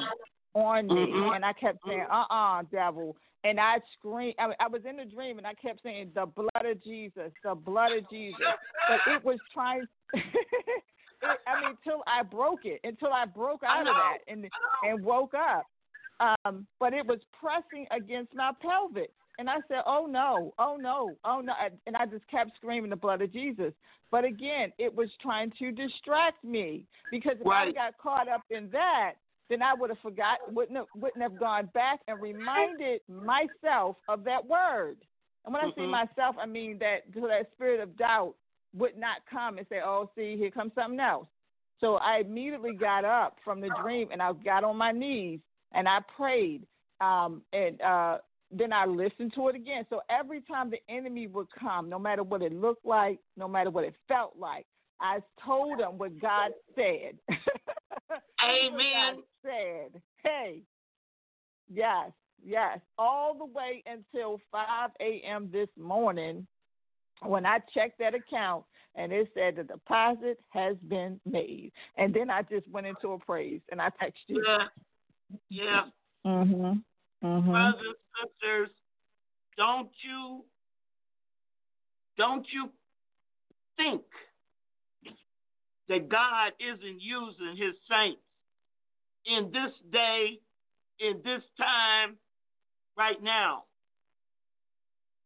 [0.55, 0.94] on me.
[0.94, 1.36] Mhm.
[1.36, 3.16] And I kept saying, uh uh devil.
[3.44, 6.64] And I screamed, I, I was in the dream and I kept saying, the blood
[6.64, 8.40] of Jesus, the blood of Jesus.
[8.88, 10.22] But it was trying, it,
[11.22, 14.48] I mean, until I broke it, until I broke out of that and,
[14.82, 15.66] and woke up.
[16.20, 19.09] Um, but it was pressing against my pelvis.
[19.39, 21.53] And I said, "Oh no, oh no, oh no!"
[21.87, 23.72] And I just kept screaming the blood of Jesus.
[24.11, 28.70] But again, it was trying to distract me because if I got caught up in
[28.70, 29.14] that,
[29.51, 34.24] then I would have forgot, wouldn't have, wouldn't have gone back and reminded myself of
[34.24, 34.99] that word.
[35.45, 35.91] And when I say Mhm.
[35.91, 38.37] myself, I mean that so that spirit of doubt
[38.72, 41.28] would not come and say, "Oh, see, here comes something else."
[41.80, 45.41] So I immediately got up from the dream and I got on my knees
[45.72, 46.66] and I prayed.
[47.01, 48.18] Um, and uh,
[48.57, 49.84] then I listened to it again.
[49.90, 53.70] So every time the enemy would come, no matter what it looked like, no matter
[53.70, 54.66] what it felt like,
[55.00, 57.18] I told him what God said.
[58.42, 59.16] Amen.
[59.16, 60.62] God said, hey,
[61.72, 62.11] yes,
[62.44, 65.48] yes, all the way until 5 a.m.
[65.52, 66.46] this morning
[67.22, 71.72] when I checked that account and it said the deposit has been made.
[71.96, 74.44] And then I just went into a praise and I texted you.
[74.46, 74.66] Yeah.
[75.48, 75.82] Yeah.
[76.24, 76.82] Mhm.
[77.25, 77.47] Mhm.
[77.47, 78.70] Brothers sisters,
[79.57, 80.45] don't you
[82.16, 82.70] don't you
[83.77, 84.05] think
[85.89, 88.22] that God isn't using his saints
[89.27, 90.41] in this day,
[91.01, 92.18] in this time,
[92.97, 93.64] right now?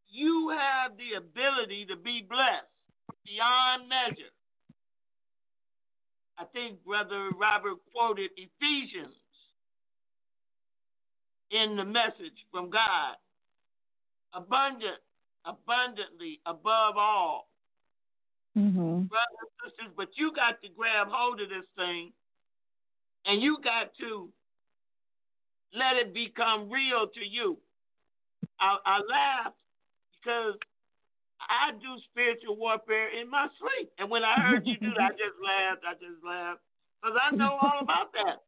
[0.08, 2.66] You have the ability to be blessed
[3.24, 4.32] beyond measure.
[6.38, 9.16] I think Brother Robert quoted Ephesians
[11.50, 13.16] in the message from God.
[14.34, 15.00] Abundant,
[15.44, 17.48] abundantly above all.
[18.56, 19.08] Mhm.
[19.08, 22.12] Brothers and sisters, but you got to grab hold of this thing
[23.24, 24.32] and you got to
[25.72, 27.58] let it become real to you.
[28.60, 29.60] I, I laughed
[30.12, 30.54] because
[31.40, 33.90] I do spiritual warfare in my sleep.
[33.98, 35.84] And when I heard you do that, I just laughed.
[35.86, 36.60] I just laughed.
[37.00, 38.42] Because I know all about that.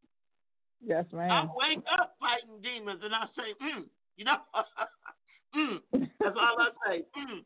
[0.83, 1.31] Yes, ma'am.
[1.31, 3.85] I wake up fighting demons and I say, mm,
[4.17, 4.39] you know,
[5.57, 5.81] mm.
[5.93, 7.05] That's all I say.
[7.17, 7.45] Mm.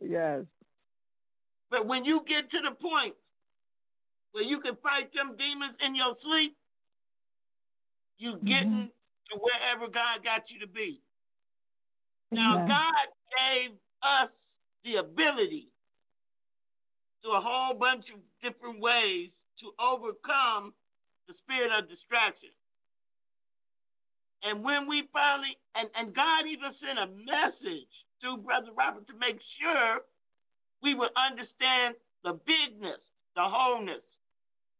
[0.00, 0.44] Yes.
[1.70, 3.14] But when you get to the point
[4.32, 6.56] where you can fight them demons in your sleep,
[8.18, 9.32] you getting mm-hmm.
[9.32, 11.00] to wherever God got you to be.
[12.30, 13.06] Now, God
[13.38, 13.70] gave
[14.02, 14.30] us
[14.84, 15.68] the ability
[17.22, 19.30] to a whole bunch of different ways
[19.60, 20.74] to overcome
[21.28, 22.50] the spirit of distraction.
[24.44, 29.16] And when we finally, and, and God even sent a message through Brother Robert to
[29.16, 30.04] make sure
[30.84, 33.00] we would understand the bigness,
[33.34, 34.04] the wholeness.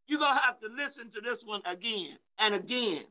[0.06, 3.08] You're going to have to listen to this one again and again.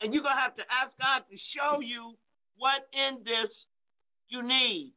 [0.00, 2.16] And you're going to have to ask God to show you
[2.56, 3.52] what in this
[4.28, 4.92] you need.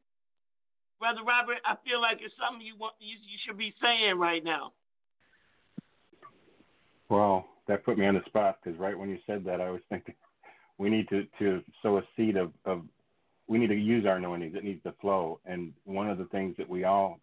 [1.00, 4.44] Brother Robert, I feel like it's something you want you, you should be saying right
[4.44, 4.72] now.
[7.10, 9.82] Well, that put me on the spot because right when you said that, I was
[9.90, 10.16] thinking
[10.84, 12.82] we need to, to sow a seed of, of
[13.48, 14.56] we need to use our anointings.
[14.56, 15.40] It needs to flow.
[15.46, 17.20] And one of the things that we all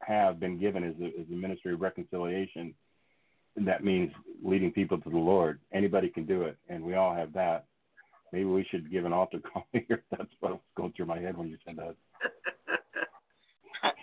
[0.00, 2.74] have been given is the, is the ministry of reconciliation.
[3.56, 4.10] And that means
[4.42, 5.60] leading people to the Lord.
[5.72, 7.66] Anybody can do it, and we all have that.
[8.32, 10.02] Maybe we should give an altar call here.
[10.10, 11.94] That's what was going through my head when you said that.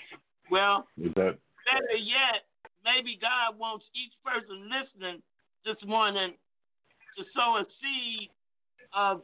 [0.50, 2.48] well, is that better yet,
[2.86, 5.22] maybe God wants each person listening
[5.66, 6.36] this morning
[7.18, 8.30] to sow a seed
[8.94, 9.24] of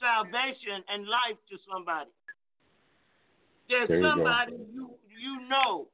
[0.00, 2.10] salvation and life to somebody.
[3.68, 5.88] There's there somebody you, you know.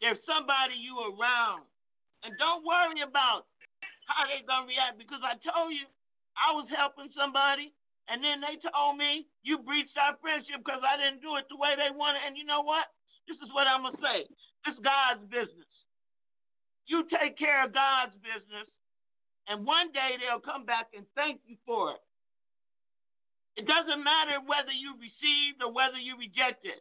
[0.00, 1.64] There's somebody you around.
[2.24, 3.46] And don't worry about
[4.10, 5.86] how they're gonna react because I told you
[6.34, 7.70] I was helping somebody
[8.08, 11.58] and then they told me you breached our friendship because I didn't do it the
[11.58, 12.22] way they wanted.
[12.22, 12.86] And you know what?
[13.26, 14.30] This is what I'm gonna say.
[14.66, 15.70] It's God's business.
[16.86, 18.70] You take care of God's business,
[19.50, 22.02] and one day they'll come back and thank you for it.
[23.56, 26.76] It doesn't matter whether you received or whether you rejected.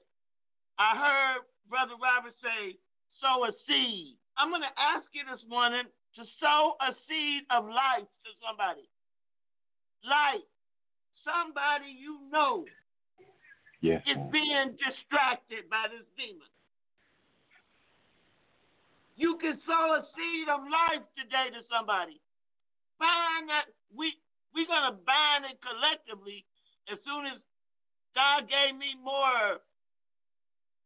[0.76, 2.76] I heard Brother Robert say,
[3.23, 4.19] sow a seed.
[4.36, 5.88] I'm going to ask you this morning
[6.19, 8.84] to sow a seed of life to somebody.
[10.03, 10.43] Life.
[11.23, 12.67] Somebody you know
[13.80, 14.03] yes.
[14.03, 16.51] is being distracted by this demon.
[19.15, 22.19] You can sow a seed of life today to somebody.
[22.99, 23.71] Bind that.
[23.95, 24.11] We,
[24.51, 26.43] we're going to bind it collectively
[26.92, 27.40] as soon as
[28.14, 29.60] God gave me more,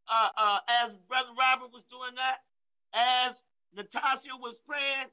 [0.10, 2.44] uh, uh, as Brother Robert was doing that,
[2.96, 3.38] as
[3.76, 5.12] Natasha was praying,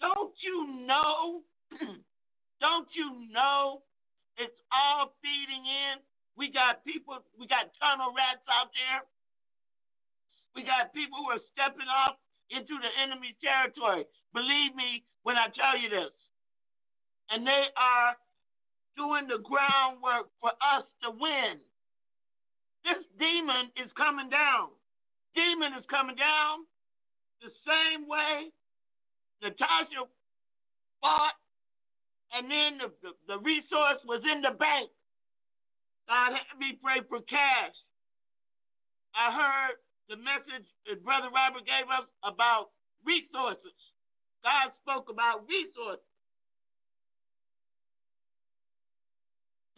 [0.00, 1.44] don't you know?
[2.64, 3.82] don't you know?
[4.38, 6.00] It's all feeding in.
[6.38, 9.02] We got people, we got tunnel rats out there.
[10.54, 12.16] We got people who are stepping off
[12.48, 14.06] into the enemy territory.
[14.32, 16.14] Believe me when I tell you this.
[17.28, 18.16] And they are
[18.98, 21.62] doing the groundwork for us to win.
[22.82, 24.74] This demon is coming down.
[25.38, 26.66] Demon is coming down
[27.42, 28.50] the same way
[29.42, 30.02] Natasha
[31.00, 31.38] fought,
[32.34, 34.90] and then the, the, the resource was in the bank.
[36.10, 37.76] God had me pray for cash.
[39.14, 39.76] I heard
[40.10, 42.74] the message that Brother Robert gave us about
[43.06, 43.76] resources.
[44.42, 46.07] God spoke about resources.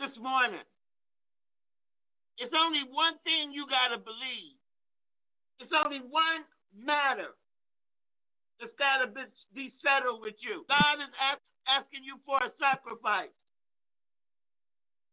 [0.01, 0.65] This morning.
[2.41, 4.57] It's only one thing you got to believe.
[5.61, 7.37] It's only one matter
[8.57, 9.13] that's got to
[9.53, 10.65] be settled with you.
[10.73, 13.33] God is ask, asking you for a sacrifice.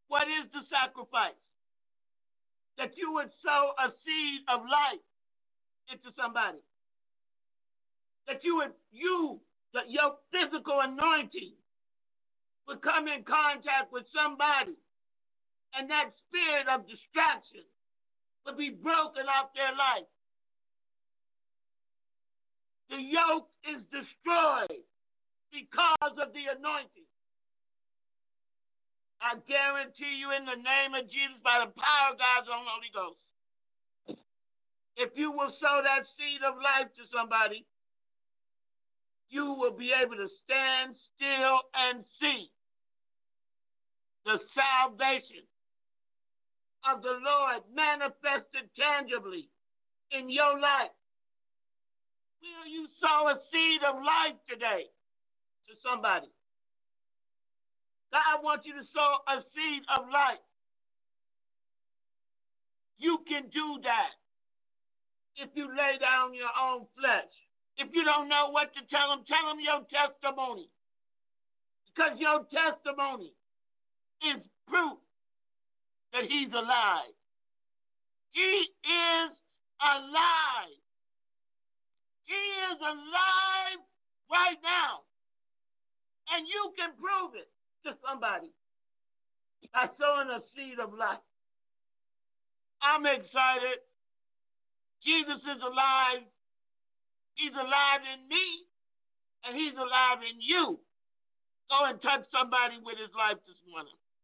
[0.08, 1.36] What is the sacrifice?
[2.80, 5.04] That you would sow a seed of life
[5.92, 6.64] into somebody.
[8.32, 8.72] That you would,
[9.76, 11.60] that your physical anointing
[12.68, 14.76] would come in contact with somebody,
[15.74, 17.64] and that spirit of distraction
[18.46, 20.08] would be broken off their life.
[22.92, 24.84] The yoke is destroyed
[25.52, 27.08] because of the anointing.
[29.20, 32.92] I guarantee you, in the name of Jesus, by the power of God's own Holy
[32.94, 33.20] Ghost,
[34.96, 37.66] if you will sow that seed of life to somebody,
[39.30, 42.50] you will be able to stand still and see
[44.28, 45.48] the salvation
[46.86, 49.50] of the Lord manifested tangibly
[50.12, 50.94] in your life.
[52.42, 54.88] Will you sow a seed of life today
[55.70, 56.30] to somebody?
[58.14, 60.44] God wants you to sow a seed of life.
[63.00, 64.12] You can do that.
[65.38, 67.32] if you lay down your own flesh.
[67.78, 70.68] If you don't know what to tell them, tell them your testimony.
[71.88, 73.37] Because your testimony
[74.24, 74.98] is proof
[76.14, 77.14] that he's alive.
[78.32, 79.32] He is
[79.82, 80.80] alive.
[82.26, 82.42] He
[82.74, 83.80] is alive
[84.30, 85.06] right now.
[86.34, 87.50] And you can prove it
[87.88, 88.52] to somebody
[89.74, 91.24] by sowing a seed of life.
[92.82, 93.80] I'm excited.
[95.06, 96.26] Jesus is alive.
[97.36, 98.66] He's alive in me,
[99.46, 100.82] and He's alive in you.
[101.70, 103.94] Go and touch somebody with His life this morning